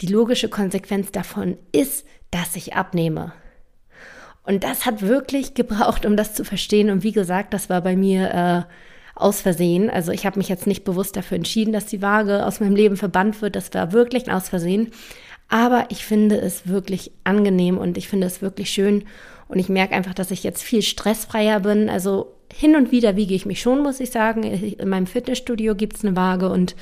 die 0.00 0.06
logische 0.06 0.48
Konsequenz 0.48 1.12
davon 1.12 1.58
ist, 1.72 2.06
dass 2.30 2.56
ich 2.56 2.74
abnehme. 2.74 3.32
Und 4.44 4.64
das 4.64 4.86
hat 4.86 5.02
wirklich 5.02 5.54
gebraucht, 5.54 6.06
um 6.06 6.16
das 6.16 6.34
zu 6.34 6.44
verstehen. 6.44 6.88
Und 6.88 7.02
wie 7.02 7.12
gesagt, 7.12 7.52
das 7.52 7.68
war 7.68 7.82
bei 7.82 7.96
mir 7.96 8.66
äh, 8.68 8.72
aus 9.20 9.40
Versehen. 9.40 9.90
Also 9.90 10.12
ich 10.12 10.26
habe 10.26 10.38
mich 10.38 10.48
jetzt 10.48 10.66
nicht 10.66 10.84
bewusst 10.84 11.16
dafür 11.16 11.36
entschieden, 11.36 11.72
dass 11.72 11.86
die 11.86 12.02
Waage 12.02 12.46
aus 12.46 12.60
meinem 12.60 12.76
Leben 12.76 12.96
verbannt 12.96 13.42
wird. 13.42 13.56
Das 13.56 13.72
war 13.74 13.92
wirklich 13.92 14.30
aus 14.30 14.48
Versehen. 14.48 14.90
Aber 15.48 15.86
ich 15.88 16.04
finde 16.04 16.40
es 16.40 16.68
wirklich 16.68 17.10
angenehm 17.24 17.78
und 17.78 17.98
ich 17.98 18.08
finde 18.08 18.26
es 18.26 18.40
wirklich 18.40 18.70
schön. 18.70 19.04
Und 19.48 19.58
ich 19.58 19.68
merke 19.68 19.94
einfach, 19.94 20.14
dass 20.14 20.30
ich 20.30 20.44
jetzt 20.44 20.62
viel 20.62 20.82
stressfreier 20.82 21.60
bin. 21.60 21.90
Also 21.90 22.32
hin 22.52 22.76
und 22.76 22.92
wieder 22.92 23.16
wiege 23.16 23.34
ich 23.34 23.46
mich 23.46 23.60
schon, 23.60 23.82
muss 23.82 24.00
ich 24.00 24.10
sagen. 24.10 24.44
In 24.44 24.88
meinem 24.88 25.06
Fitnessstudio 25.06 25.74
gibt 25.74 25.96
es 25.96 26.04
eine 26.04 26.16
Waage 26.16 26.48
und 26.48 26.76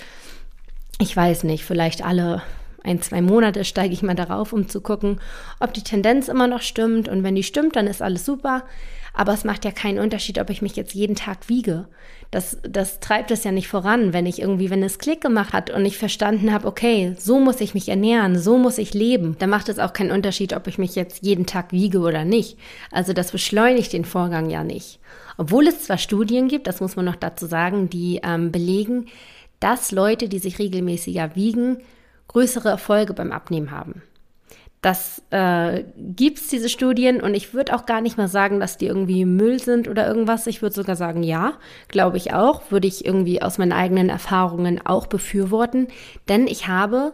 ich 1.01 1.17
weiß 1.17 1.45
nicht, 1.45 1.65
vielleicht 1.65 2.05
alle 2.05 2.43
ein, 2.85 3.03
zwei 3.03 3.21
Monate 3.21 3.65
steige 3.65 3.93
ich 3.93 4.03
mal 4.03 4.15
darauf, 4.15 4.53
um 4.53 4.69
zu 4.69 4.81
gucken, 4.81 5.21
ob 5.61 5.75
die 5.75 5.83
Tendenz 5.83 6.29
immer 6.29 6.47
noch 6.47 6.63
stimmt. 6.63 7.09
Und 7.09 7.23
wenn 7.23 7.35
die 7.35 7.43
stimmt, 7.43 7.77
dann 7.77 7.87
ist 7.87 8.03
alles 8.03 8.25
super. 8.25 8.65
Aber 9.15 9.33
es 9.33 9.43
macht 9.43 9.65
ja 9.65 9.73
keinen 9.73 9.99
Unterschied, 9.99 10.39
ob 10.39 10.49
ich 10.49 10.63
mich 10.63 10.77
jetzt 10.77 10.95
jeden 10.95 11.17
Tag 11.17 11.49
wiege. 11.49 11.89
Das, 12.31 12.59
das 12.63 13.01
treibt 13.01 13.31
es 13.31 13.43
ja 13.43 13.51
nicht 13.51 13.67
voran, 13.67 14.13
wenn 14.13 14.27
ich 14.27 14.41
irgendwie, 14.41 14.71
wenn 14.71 14.83
es 14.83 14.99
Klick 14.99 15.21
gemacht 15.21 15.53
hat 15.53 15.71
und 15.71 15.85
ich 15.87 15.99
verstanden 15.99 16.53
habe, 16.53 16.69
okay, 16.69 17.17
so 17.19 17.41
muss 17.41 17.61
ich 17.61 17.75
mich 17.75 17.89
ernähren, 17.89 18.39
so 18.39 18.59
muss 18.59 18.79
ich 18.79 18.95
leben, 18.95 19.35
dann 19.39 19.51
macht 19.51 19.71
es 19.71 19.79
auch 19.79 19.93
keinen 19.93 20.13
Unterschied, 20.13 20.55
ob 20.55 20.67
ich 20.67 20.79
mich 20.79 20.95
jetzt 20.95 21.25
jeden 21.25 21.47
Tag 21.47 21.73
wiege 21.73 21.99
oder 21.99 22.25
nicht. 22.25 22.59
Also 22.93 23.13
das 23.13 23.33
beschleunigt 23.33 23.93
den 23.93 24.05
Vorgang 24.05 24.51
ja 24.51 24.63
nicht. 24.63 25.01
Obwohl 25.37 25.67
es 25.67 25.85
zwar 25.85 25.99
Studien 25.99 26.47
gibt, 26.49 26.67
das 26.67 26.81
muss 26.81 26.97
man 26.97 27.07
noch 27.07 27.17
dazu 27.17 27.47
sagen, 27.47 27.89
die 27.89 28.21
ähm, 28.23 28.53
belegen, 28.53 29.07
dass 29.59 29.91
Leute, 29.91 30.29
die 30.29 30.39
sich 30.39 30.59
regelmäßiger 30.59 31.35
wiegen, 31.35 31.79
größere 32.29 32.69
Erfolge 32.69 33.15
beim 33.15 33.33
Abnehmen 33.33 33.71
haben. 33.71 34.03
Das 34.81 35.23
äh, 35.31 35.83
gibt 35.97 36.39
es, 36.39 36.49
diese 36.49 36.69
Studien, 36.69 37.21
und 37.21 37.35
ich 37.35 37.53
würde 37.53 37.75
auch 37.75 37.85
gar 37.85 38.01
nicht 38.01 38.17
mal 38.17 38.29
sagen, 38.29 38.61
dass 38.61 38.79
die 38.79 38.87
irgendwie 38.87 39.25
Müll 39.25 39.59
sind 39.61 39.89
oder 39.89 40.07
irgendwas. 40.07 40.47
Ich 40.47 40.63
würde 40.63 40.75
sogar 40.75 40.95
sagen, 40.95 41.25
ja, 41.25 41.55
glaube 41.89 42.17
ich 42.17 42.33
auch, 42.33 42.71
würde 42.71 42.87
ich 42.87 43.05
irgendwie 43.05 43.43
aus 43.43 43.59
meinen 43.59 43.73
eigenen 43.73 44.09
Erfahrungen 44.09 44.81
auch 44.87 45.09
befürworten. 45.09 45.89
Denn 46.29 46.47
ich 46.47 46.69
habe 46.69 47.13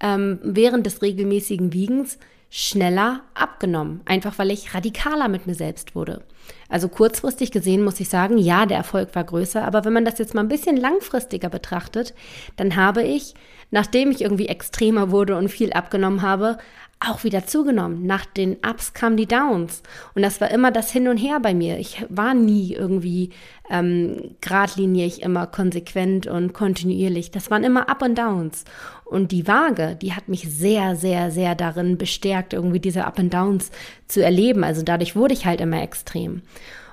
ähm, 0.00 0.40
während 0.42 0.84
des 0.84 1.00
regelmäßigen 1.00 1.72
Wiegens 1.72 2.18
schneller 2.50 3.20
abgenommen, 3.32 4.00
einfach 4.06 4.38
weil 4.38 4.50
ich 4.50 4.74
radikaler 4.74 5.28
mit 5.28 5.46
mir 5.46 5.54
selbst 5.54 5.94
wurde. 5.94 6.24
Also 6.68 6.88
kurzfristig 6.88 7.52
gesehen 7.52 7.84
muss 7.84 8.00
ich 8.00 8.08
sagen, 8.08 8.38
ja, 8.38 8.66
der 8.66 8.76
Erfolg 8.76 9.14
war 9.14 9.22
größer, 9.22 9.64
aber 9.64 9.84
wenn 9.84 9.92
man 9.92 10.04
das 10.04 10.18
jetzt 10.18 10.34
mal 10.34 10.42
ein 10.42 10.48
bisschen 10.48 10.76
langfristiger 10.76 11.48
betrachtet, 11.48 12.12
dann 12.56 12.74
habe 12.74 13.04
ich, 13.04 13.34
nachdem 13.70 14.10
ich 14.10 14.20
irgendwie 14.20 14.48
extremer 14.48 15.12
wurde 15.12 15.36
und 15.36 15.48
viel 15.48 15.72
abgenommen 15.72 16.22
habe, 16.22 16.58
auch 17.00 17.24
wieder 17.24 17.46
zugenommen. 17.46 18.04
Nach 18.04 18.26
den 18.26 18.58
Ups 18.66 18.92
kamen 18.92 19.16
die 19.16 19.26
Downs. 19.26 19.82
Und 20.14 20.22
das 20.22 20.40
war 20.40 20.50
immer 20.50 20.70
das 20.70 20.92
Hin 20.92 21.08
und 21.08 21.16
Her 21.16 21.40
bei 21.40 21.54
mir. 21.54 21.78
Ich 21.78 22.04
war 22.10 22.34
nie 22.34 22.74
irgendwie 22.74 23.30
ähm, 23.70 24.36
geradlinig, 24.42 25.22
immer 25.22 25.46
konsequent 25.46 26.26
und 26.26 26.52
kontinuierlich. 26.52 27.30
Das 27.30 27.50
waren 27.50 27.64
immer 27.64 27.88
Up 27.88 28.02
und 28.02 28.18
Downs. 28.18 28.64
Und 29.06 29.32
die 29.32 29.48
Waage, 29.48 29.96
die 30.00 30.12
hat 30.12 30.28
mich 30.28 30.42
sehr, 30.52 30.94
sehr, 30.94 31.30
sehr 31.30 31.54
darin 31.54 31.96
bestärkt, 31.96 32.52
irgendwie 32.52 32.80
diese 32.80 33.06
Up 33.06 33.18
und 33.18 33.32
Downs 33.32 33.70
zu 34.06 34.22
erleben. 34.22 34.62
Also 34.62 34.82
dadurch 34.82 35.16
wurde 35.16 35.34
ich 35.34 35.46
halt 35.46 35.62
immer 35.62 35.82
extrem. 35.82 36.42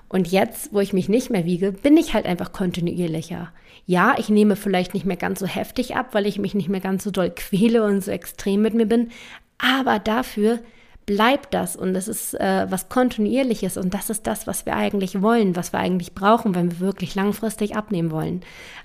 Und 0.09 0.31
jetzt, 0.31 0.73
wo 0.73 0.79
ich 0.79 0.93
mich 0.93 1.09
nicht 1.09 1.29
mehr 1.29 1.43
wiege, 1.43 1.73
bin 1.73 1.97
ich 1.97 2.13
halt 2.13 2.25
einfach 2.25 2.53
kontinuierlicher. 2.53 3.51
Ja, 3.85 4.15
ich 4.17 4.29
nehme 4.29 4.55
vielleicht 4.55 4.93
nicht 4.93 5.05
mehr 5.05 5.17
ganz 5.17 5.39
so 5.39 5.45
heftig 5.45 5.95
ab, 5.95 6.09
weil 6.13 6.25
ich 6.25 6.39
mich 6.39 6.55
nicht 6.55 6.69
mehr 6.69 6.79
ganz 6.79 7.03
so 7.03 7.11
doll 7.11 7.29
quäle 7.35 7.83
und 7.83 8.03
so 8.03 8.11
extrem 8.11 8.61
mit 8.61 8.73
mir 8.73 8.85
bin, 8.85 9.09
aber 9.57 9.99
dafür 9.99 10.59
bleibt 11.07 11.53
das 11.53 11.77
und 11.77 11.95
es 11.95 12.09
ist 12.09 12.33
äh, 12.33 12.69
was 12.69 12.89
Kontinuierliches 12.89 13.77
und 13.77 13.93
das 13.93 14.09
ist 14.09 14.27
das, 14.27 14.45
was 14.45 14.65
wir 14.65 14.75
eigentlich 14.75 15.21
wollen, 15.21 15.55
was 15.55 15.71
wir 15.71 15.79
eigentlich 15.79 16.13
brauchen, 16.13 16.53
wenn 16.53 16.69
wir 16.69 16.79
wirklich 16.81 17.15
langfristig 17.15 17.77
abnehmen 17.77 18.11
wollen. 18.11 18.41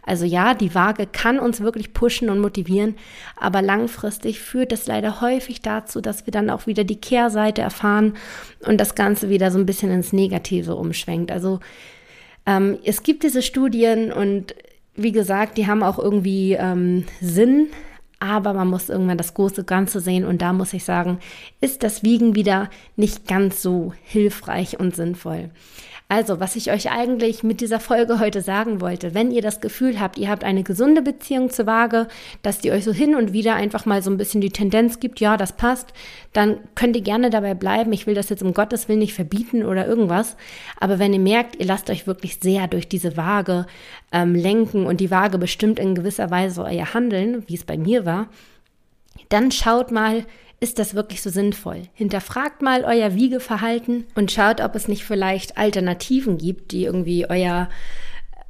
Also 0.07 0.25
ja, 0.25 0.55
die 0.55 0.73
Waage 0.73 1.09
kann 1.09 1.41
uns 1.41 1.61
wirklich 1.61 1.93
pushen 1.93 2.31
und 2.31 2.39
motivieren, 2.39 2.95
aber 3.37 3.61
langfristig 3.61 4.41
führt 4.41 4.73
es 4.73 4.87
leider 4.87 5.21
häufig 5.21 5.63
dazu, 5.63 6.01
dass 6.01 6.25
wir 6.25 6.31
dann 6.31 6.49
auch 6.49 6.69
wieder 6.69 6.85
die 6.85 7.01
Kehrseite 7.01 7.61
erfahren 7.61 8.15
und 8.65 8.81
das 8.81 8.95
Ganze 8.95 9.29
wieder 9.29 9.51
so 9.51 9.59
ein 9.59 9.67
bisschen 9.67 9.91
ins 9.91 10.13
Negative 10.13 10.77
umschwenkt. 10.77 11.33
Also 11.33 11.59
ähm, 12.47 12.79
es 12.85 13.03
gibt 13.03 13.25
diese 13.25 13.43
Studien 13.43 14.13
und 14.13 14.55
wie 14.95 15.13
gesagt, 15.13 15.59
die 15.59 15.67
haben 15.67 15.83
auch 15.83 15.99
irgendwie 15.99 16.53
ähm, 16.53 17.05
Sinn 17.21 17.69
aber 18.23 18.55
man 18.55 18.69
muss 18.69 18.89
irgendwann 18.89 19.19
das 19.19 19.35
große 19.35 19.65
Ganze 19.65 19.99
sehen 20.01 20.25
und 20.25 20.41
da 20.43 20.53
muss 20.53 20.73
ich 20.73 20.85
sagen, 20.85 21.19
ist 21.61 21.83
das 21.83 22.05
Wiegen 22.05 22.37
wieder 22.37 22.71
nicht 22.95 23.27
ganz 23.27 23.61
so 23.61 23.93
hilfreich 24.05 24.79
und 24.79 24.95
sinnvoll. 24.95 25.51
Also, 26.13 26.41
was 26.41 26.57
ich 26.57 26.71
euch 26.71 26.91
eigentlich 26.91 27.43
mit 27.43 27.63
dieser 27.63 27.81
Folge 27.81 28.21
heute 28.21 28.43
sagen 28.43 28.83
wollte, 28.83 29.15
wenn 29.15 29.31
ihr 29.31 29.41
das 29.41 29.63
Gefühl 29.63 29.99
habt, 29.99 30.19
ihr 30.19 30.29
habt 30.29 30.45
eine 30.45 30.63
gesunde 30.63 31.01
Beziehung 31.01 31.49
zur 31.49 31.65
Waage, 31.65 32.07
dass 32.43 32.59
die 32.59 32.71
euch 32.71 32.85
so 32.85 32.93
hin 32.93 33.17
und 33.17 33.33
wieder 33.33 33.55
einfach 33.55 33.87
mal 33.87 34.03
so 34.03 34.11
ein 34.11 34.19
bisschen 34.19 34.43
die 34.43 34.51
Tendenz 34.51 35.01
gibt, 35.01 35.21
ja, 35.21 35.39
das 35.39 35.55
passt, 35.55 35.95
dann 36.35 36.59
könnt 36.75 36.97
ihr 36.97 37.03
gerne 37.03 37.31
dabei 37.31 37.55
bleiben. 37.55 37.95
Ich 37.95 38.07
will 38.07 38.15
das 38.15 38.29
jetzt 38.29 38.43
um 38.43 38.53
Gottes 38.53 38.91
Willen 38.91 38.99
nicht 38.99 39.15
verbieten 39.15 39.65
oder 39.65 39.87
irgendwas. 39.87 40.37
Aber 40.79 40.99
wenn 40.99 41.15
ihr 41.15 41.19
merkt, 41.19 41.57
ihr 41.57 41.65
lasst 41.65 41.89
euch 41.89 42.07
wirklich 42.07 42.41
sehr 42.43 42.69
durch 42.69 42.89
diese 42.89 43.17
Waage 43.17 43.65
ähm, 44.13 44.35
lenken 44.35 44.85
und 44.85 45.01
die 45.01 45.11
Waage 45.11 45.39
bestimmt 45.39 45.79
in 45.79 45.95
gewisser 45.95 46.31
Weise 46.31 46.63
euer 46.63 46.93
Handeln, 46.93 47.43
wie 47.47 47.55
es 47.55 47.65
bei 47.65 47.79
mir 47.79 48.05
war, 48.05 48.29
dann 49.31 49.51
schaut 49.51 49.91
mal, 49.91 50.27
ist 50.63 50.79
das 50.79 50.95
wirklich 50.95 51.21
so 51.23 51.29
sinnvoll? 51.29 51.83
Hinterfragt 51.93 52.63
mal 52.63 52.85
euer 52.85 53.15
Wiegeverhalten 53.15 54.07
und 54.15 54.31
schaut, 54.31 54.61
ob 54.61 54.77
es 54.77 54.87
nicht 54.87 55.05
vielleicht 55.05 55.59
Alternativen 55.59 56.39
gibt, 56.39 56.71
die 56.71 56.85
irgendwie 56.85 57.29
euer 57.29 57.69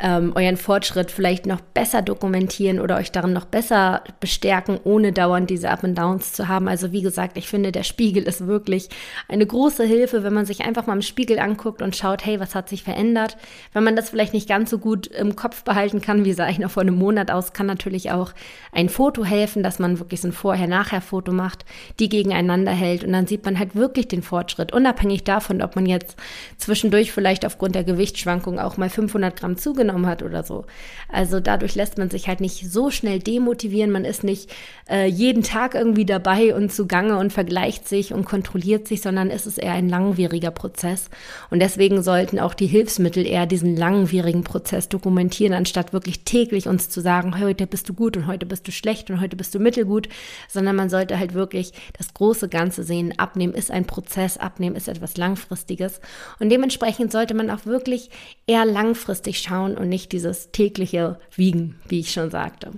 ähm, 0.03 0.33
euren 0.35 0.57
Fortschritt 0.57 1.13
vielleicht 1.13 1.47
noch 1.47 1.61
besser 1.61 2.03
dokumentieren 2.03 2.81
oder 2.81 2.97
euch 2.97 3.13
darin 3.13 3.33
noch 3.33 3.45
besser 3.45 4.03
bestärken, 4.19 4.81
ohne 4.83 5.13
dauernd 5.13 5.49
diese 5.49 5.71
Up 5.71 5.85
and 5.85 5.97
Downs 5.97 6.33
zu 6.33 6.49
haben. 6.49 6.67
Also 6.67 6.91
wie 6.91 7.03
gesagt, 7.03 7.39
ich 7.39 7.49
finde, 7.49 7.71
der 7.71 7.85
Spiegel 7.85 8.25
ist 8.25 8.49
wirklich 8.49 8.89
eine 9.29 9.47
große 9.47 9.85
Hilfe, 9.85 10.25
wenn 10.25 10.35
man 10.35 10.45
sich 10.45 10.63
einfach 10.63 10.87
mal 10.87 10.95
im 10.95 11.03
Spiegel 11.03 11.39
anguckt 11.39 11.83
und 11.83 11.95
schaut, 11.95 12.27
hey, 12.27 12.41
was 12.41 12.57
hat 12.57 12.69
sich 12.69 12.83
verändert? 12.83 13.37
Wenn 13.73 13.85
man 13.85 13.95
das 13.95 14.11
vielleicht 14.11 14.35
nicht 14.35 14.49
ganz 14.49 14.71
so 14.71 14.79
gut 14.79 15.07
im 15.07 15.37
Kopf 15.37 15.63
behalten 15.63 16.01
kann, 16.01 16.25
wie 16.25 16.33
sah 16.33 16.49
ich 16.49 16.59
noch 16.59 16.73
vor 16.73 16.83
einem 16.83 16.97
Monat 16.97 17.31
aus, 17.31 17.53
kann 17.53 17.67
natürlich 17.67 18.11
auch 18.11 18.33
ein 18.73 18.89
Foto 18.89 19.25
helfen, 19.25 19.63
dass 19.63 19.79
man 19.79 20.01
wirklich 20.01 20.21
so 20.21 20.29
ein 20.29 20.33
Vorher-Nachher-Foto 20.33 21.31
macht, 21.31 21.65
die 22.01 22.09
gegeneinander 22.09 22.73
hält 22.73 23.05
und 23.05 23.13
dann 23.13 23.29
sieht 23.29 23.45
man 23.45 23.57
halt 23.57 23.77
wirklich 23.77 24.09
den 24.09 24.23
Fortschritt, 24.23 24.73
unabhängig 24.73 25.23
davon, 25.23 25.63
ob 25.63 25.77
man 25.77 25.87
jetzt 25.87 26.17
zwischendurch 26.59 27.13
vielleicht 27.13 27.47
aufgrund 27.47 27.77
der 27.77 27.85
Gewichtsschwankung 27.85 28.59
auch 28.59 28.77
mal 28.77 28.91
500 28.91 29.39
Gramm 29.39 29.57
zugenommen 29.57 29.92
zugenommen 29.93 30.07
hat 30.07 30.23
oder 30.23 30.43
so. 30.43 30.65
Also 31.09 31.41
dadurch 31.41 31.75
lässt 31.75 31.99
man 31.99 32.11
sich 32.11 32.29
halt 32.29 32.41
nicht 32.41 32.71
so 32.71 32.91
schnell 32.91 33.19
demotivieren. 33.19 33.91
Man 33.91 34.05
ist 34.05 34.25
nicht 34.25 34.51
äh, 34.89 35.07
jeden 35.07 35.43
Tag 35.43 35.75
irgendwie 35.75 36.05
dabei 36.05 36.55
und 36.55 36.73
zugange 36.73 37.19
und 37.19 37.33
vergleicht 37.33 37.89
sich 37.89 38.13
und 38.13 38.25
kontrolliert 38.25 38.89
sich, 38.89 39.03
sondern 39.03 39.31
es 39.31 39.47
ist 39.47 39.59
eher 39.59 39.73
ein 39.73 39.89
langwieriger 39.89 40.51
Prozess. 40.51 41.11
Und 41.51 41.61
deswegen 41.61 42.03
sollten 42.03 42.39
auch 42.39 42.55
die 42.55 42.67
Hilfsmittel 42.67 43.27
eher 43.27 43.47
diesen 43.47 43.77
langwierigen 43.77 44.45
Prozess 44.45 44.89
dokumentieren, 44.89 45.55
anstatt 45.55 45.93
wirklich 45.93 46.25
täglich 46.25 46.69
uns 46.69 46.89
zu 46.89 47.01
sagen, 47.01 47.39
heute 47.39 47.67
bist 47.67 47.89
du 47.89 47.95
gut 47.95 48.17
und 48.17 48.27
heute 48.27 48.47
bist 48.47 48.67
du 48.67 48.73
schlecht 48.73 49.11
und 49.11 49.21
heute 49.21 49.37
bist 49.37 49.55
du 49.55 49.59
mittelgut, 49.59 50.09
sondern 50.49 50.77
man 50.77 50.89
sollte 50.89 51.19
halt 51.19 51.35
wirklich 51.35 51.73
das 51.99 52.15
große 52.15 52.49
Ganze 52.49 52.83
sehen. 52.83 53.15
Abnehmen 53.19 53.55
ist 53.55 53.71
ein 53.71 53.85
Prozess, 53.85 54.39
Abnehmen 54.39 54.77
ist 54.77 54.89
etwas 54.89 55.17
Langfristiges. 55.17 56.01
Und 56.39 56.51
dementsprechend 56.51 57.13
sollte 57.13 57.35
man 57.35 57.51
auch 57.51 57.67
wirklich 57.67 58.11
eher 58.47 58.65
langfristig 58.65 59.43
schauen 59.43 59.77
und 59.83 59.89
nicht 59.89 60.13
dieses 60.13 60.53
tägliche 60.53 61.19
Wiegen, 61.35 61.75
wie 61.89 62.01
ich 62.01 62.13
schon 62.13 62.31
sagte. 62.31 62.71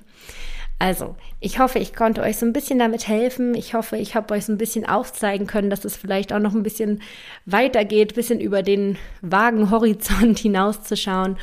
Also, 0.79 1.15
ich 1.39 1.59
hoffe, 1.59 1.79
ich 1.79 1.95
konnte 1.95 2.23
euch 2.23 2.37
so 2.39 2.47
ein 2.47 2.53
bisschen 2.53 2.79
damit 2.79 3.07
helfen. 3.07 3.55
Ich 3.55 3.75
hoffe, 3.75 3.97
ich 3.97 4.15
habe 4.17 4.35
euch 4.35 4.47
so 4.47 4.53
ein 4.53 4.59
bisschen 4.59 4.87
aufzeigen 4.87 5.47
können, 5.47 5.71
dass 5.71 5.85
es 5.85 5.97
vielleicht 5.97 6.33
auch 6.33 6.41
noch 6.41 6.55
ein 6.55 6.63
bisschen 6.63 7.01
weitergeht, 7.47 8.15
bisschen 8.15 8.41
über 8.41 8.63
den 8.63 8.97
vagen 9.21 9.71
Horizont 9.71 10.39
hinauszuschauen. 10.41 11.37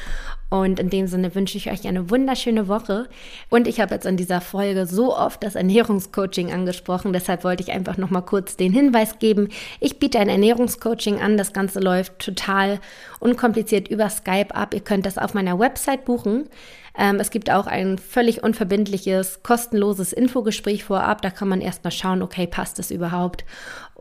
Und 0.51 0.81
in 0.81 0.89
dem 0.89 1.07
Sinne 1.07 1.33
wünsche 1.33 1.57
ich 1.57 1.71
euch 1.71 1.87
eine 1.87 2.09
wunderschöne 2.09 2.67
Woche. 2.67 3.07
Und 3.49 3.69
ich 3.69 3.79
habe 3.79 3.95
jetzt 3.95 4.05
in 4.05 4.17
dieser 4.17 4.41
Folge 4.41 4.85
so 4.85 5.15
oft 5.15 5.41
das 5.43 5.55
Ernährungscoaching 5.55 6.51
angesprochen. 6.51 7.13
Deshalb 7.13 7.45
wollte 7.45 7.63
ich 7.63 7.71
einfach 7.71 7.95
noch 7.95 8.09
mal 8.09 8.19
kurz 8.19 8.57
den 8.57 8.73
Hinweis 8.73 9.17
geben. 9.17 9.47
Ich 9.79 9.97
biete 9.97 10.19
ein 10.19 10.27
Ernährungscoaching 10.27 11.21
an. 11.21 11.37
Das 11.37 11.53
Ganze 11.53 11.79
läuft 11.79 12.19
total 12.19 12.81
unkompliziert 13.21 13.87
über 13.87 14.09
Skype 14.09 14.53
ab. 14.53 14.73
Ihr 14.73 14.81
könnt 14.81 15.05
das 15.05 15.17
auf 15.17 15.33
meiner 15.33 15.57
Website 15.57 16.03
buchen. 16.03 16.49
Ähm, 16.97 17.21
es 17.21 17.31
gibt 17.31 17.49
auch 17.49 17.67
ein 17.67 17.97
völlig 17.97 18.43
unverbindliches, 18.43 19.43
kostenloses 19.43 20.11
Infogespräch 20.11 20.83
vorab. 20.83 21.21
Da 21.21 21.29
kann 21.29 21.47
man 21.47 21.61
erstmal 21.61 21.91
schauen, 21.91 22.21
okay, 22.21 22.45
passt 22.45 22.77
es 22.79 22.91
überhaupt? 22.91 23.45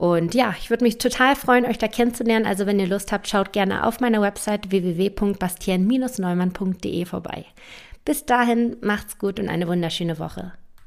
Und 0.01 0.35
ja, 0.35 0.55
ich 0.59 0.71
würde 0.71 0.83
mich 0.83 0.97
total 0.97 1.37
freuen, 1.37 1.67
euch 1.67 1.77
da 1.77 1.87
kennenzulernen. 1.87 2.47
Also 2.47 2.65
wenn 2.65 2.81
ihr 2.81 2.87
Lust 2.87 3.13
habt, 3.13 3.29
schaut 3.29 3.53
gerne 3.53 3.87
auf 3.87 4.01
meiner 4.01 4.23
Website 4.23 4.71
www.bastien-neumann.de 4.71 7.05
vorbei. 7.05 7.45
Bis 8.07 8.25
dahin, 8.25 8.79
macht's 8.81 9.19
gut 9.19 9.39
und 9.39 9.51
eine 9.51 9.69
wunderschöne 9.69 10.19
Woche. 10.19 10.55